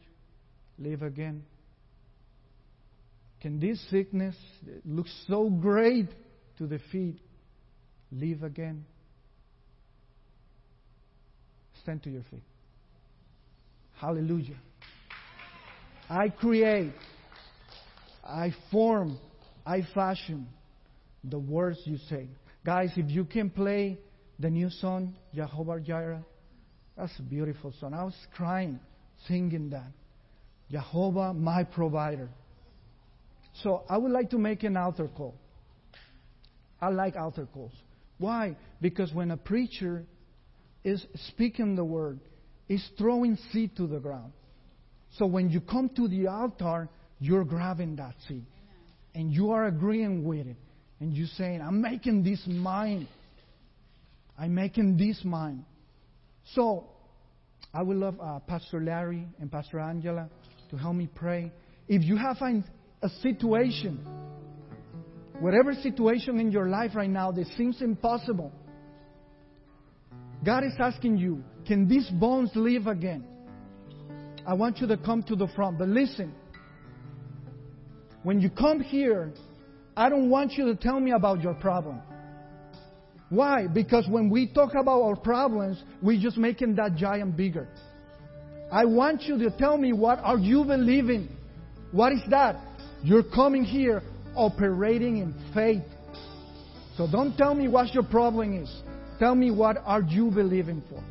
live 0.76 1.02
again? 1.02 1.44
Can 3.40 3.60
this 3.60 3.80
sickness 3.90 4.34
that 4.66 4.84
looks 4.84 5.12
so 5.28 5.48
great 5.48 6.08
to 6.58 6.66
the 6.66 6.80
feet 6.90 7.20
live 8.10 8.42
again? 8.42 8.84
Stand 11.82 12.02
to 12.04 12.10
your 12.10 12.22
feet. 12.30 12.42
Hallelujah. 13.96 14.56
I 16.08 16.28
create, 16.28 16.92
I 18.24 18.54
form, 18.70 19.18
I 19.66 19.82
fashion 19.94 20.48
the 21.24 21.38
words 21.38 21.78
you 21.84 21.98
say. 22.08 22.28
Guys, 22.64 22.90
if 22.96 23.10
you 23.10 23.24
can 23.24 23.50
play 23.50 23.98
the 24.38 24.48
new 24.48 24.70
song, 24.70 25.14
Jehovah 25.34 25.80
Jireh, 25.80 26.24
that's 26.96 27.12
a 27.18 27.22
beautiful 27.22 27.74
song. 27.80 27.94
I 27.94 28.04
was 28.04 28.14
crying 28.34 28.80
singing 29.26 29.70
that. 29.70 29.92
Jehovah, 30.70 31.32
my 31.34 31.64
provider. 31.64 32.28
So 33.62 33.82
I 33.88 33.98
would 33.98 34.12
like 34.12 34.30
to 34.30 34.38
make 34.38 34.62
an 34.62 34.76
altar 34.76 35.08
call. 35.08 35.34
I 36.80 36.90
like 36.90 37.16
altar 37.16 37.48
calls. 37.52 37.72
Why? 38.18 38.56
Because 38.80 39.12
when 39.12 39.30
a 39.30 39.36
preacher 39.36 40.04
is 40.84 41.04
speaking 41.28 41.76
the 41.76 41.84
word, 41.84 42.20
is 42.68 42.86
throwing 42.96 43.36
seed 43.52 43.76
to 43.76 43.86
the 43.86 43.98
ground. 43.98 44.32
So 45.18 45.26
when 45.26 45.50
you 45.50 45.60
come 45.60 45.90
to 45.96 46.08
the 46.08 46.26
altar, 46.28 46.88
you're 47.18 47.44
grabbing 47.44 47.96
that 47.96 48.14
seed. 48.26 48.44
And 49.14 49.32
you 49.32 49.50
are 49.50 49.66
agreeing 49.66 50.24
with 50.24 50.46
it. 50.46 50.56
And 51.00 51.14
you're 51.14 51.28
saying, 51.36 51.60
I'm 51.62 51.80
making 51.80 52.24
this 52.24 52.42
mine. 52.46 53.08
I'm 54.38 54.54
making 54.54 54.96
this 54.96 55.20
mine. 55.24 55.64
So 56.54 56.88
I 57.72 57.82
would 57.82 57.96
love 57.96 58.18
uh, 58.20 58.38
Pastor 58.40 58.80
Larry 58.80 59.26
and 59.40 59.50
Pastor 59.50 59.80
Angela 59.80 60.28
to 60.70 60.76
help 60.76 60.94
me 60.94 61.08
pray. 61.12 61.52
If 61.88 62.04
you 62.04 62.16
have 62.16 62.36
a 62.40 62.62
a 63.02 63.08
situation, 63.22 64.04
whatever 65.40 65.72
situation 65.74 66.40
in 66.40 66.50
your 66.50 66.68
life 66.68 66.92
right 66.94 67.10
now 67.10 67.30
that 67.30 67.46
seems 67.56 67.80
impossible, 67.80 68.52
God 70.44 70.64
is 70.64 70.74
asking 70.78 71.18
you, 71.18 71.42
can 71.66 71.88
these 71.88 72.08
bones 72.10 72.50
live 72.54 72.86
again? 72.86 73.24
I 74.46 74.54
want 74.54 74.78
you 74.78 74.86
to 74.86 74.96
come 74.96 75.22
to 75.24 75.36
the 75.36 75.48
front. 75.48 75.78
But 75.78 75.88
listen, 75.88 76.34
when 78.22 78.40
you 78.40 78.48
come 78.48 78.80
here, 78.80 79.32
I 79.96 80.08
don't 80.08 80.30
want 80.30 80.52
you 80.52 80.66
to 80.66 80.76
tell 80.76 81.00
me 81.00 81.12
about 81.12 81.42
your 81.42 81.54
problem. 81.54 82.00
Why? 83.30 83.66
Because 83.66 84.06
when 84.08 84.30
we 84.30 84.46
talk 84.46 84.72
about 84.74 85.02
our 85.02 85.16
problems, 85.16 85.82
we're 86.00 86.20
just 86.20 86.38
making 86.38 86.76
that 86.76 86.94
giant 86.96 87.36
bigger. 87.36 87.68
I 88.72 88.84
want 88.84 89.22
you 89.22 89.38
to 89.38 89.50
tell 89.50 89.76
me 89.76 89.92
what 89.92 90.18
are 90.20 90.38
you 90.38 90.64
believing? 90.64 91.28
What 91.90 92.12
is 92.12 92.20
that? 92.30 92.56
You're 93.02 93.22
coming 93.22 93.64
here 93.64 94.02
operating 94.34 95.18
in 95.18 95.34
faith. 95.52 95.82
So 96.96 97.06
don't 97.10 97.36
tell 97.36 97.54
me 97.54 97.68
what 97.68 97.92
your 97.92 98.04
problem 98.04 98.62
is. 98.62 98.82
Tell 99.18 99.34
me 99.34 99.50
what 99.50 99.78
are 99.84 100.02
you 100.02 100.30
believing 100.30 100.82
for. 100.88 101.02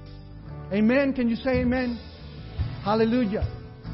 Amen. 0.73 1.13
Can 1.13 1.29
you 1.29 1.35
say 1.35 1.59
amen? 1.59 1.99
Hallelujah. 2.83 3.45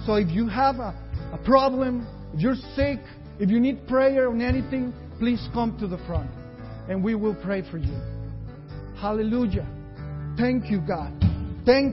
So 0.06 0.16
if 0.16 0.30
you 0.30 0.48
have 0.48 0.76
a, 0.76 0.94
a 1.34 1.40
problem, 1.44 2.08
if 2.34 2.42
you're 2.42 2.56
sick, 2.76 3.00
if 3.40 3.50
you 3.50 3.60
need 3.60 3.88
prayer 3.88 4.30
on 4.30 4.42
anything, 4.42 4.94
please 5.20 5.48
come 5.54 5.78
to 5.80 5.88
the 5.88 5.98
front 6.06 6.30
and 6.90 7.04
we 7.04 7.16
will 7.16 7.36
pray 7.36 7.64
for 7.70 7.78
you. 7.78 7.96
Hallelujah. 9.00 9.68
Thank 10.38 10.70
you, 10.70 10.80
God. 10.80 11.12
Thank 11.66 11.92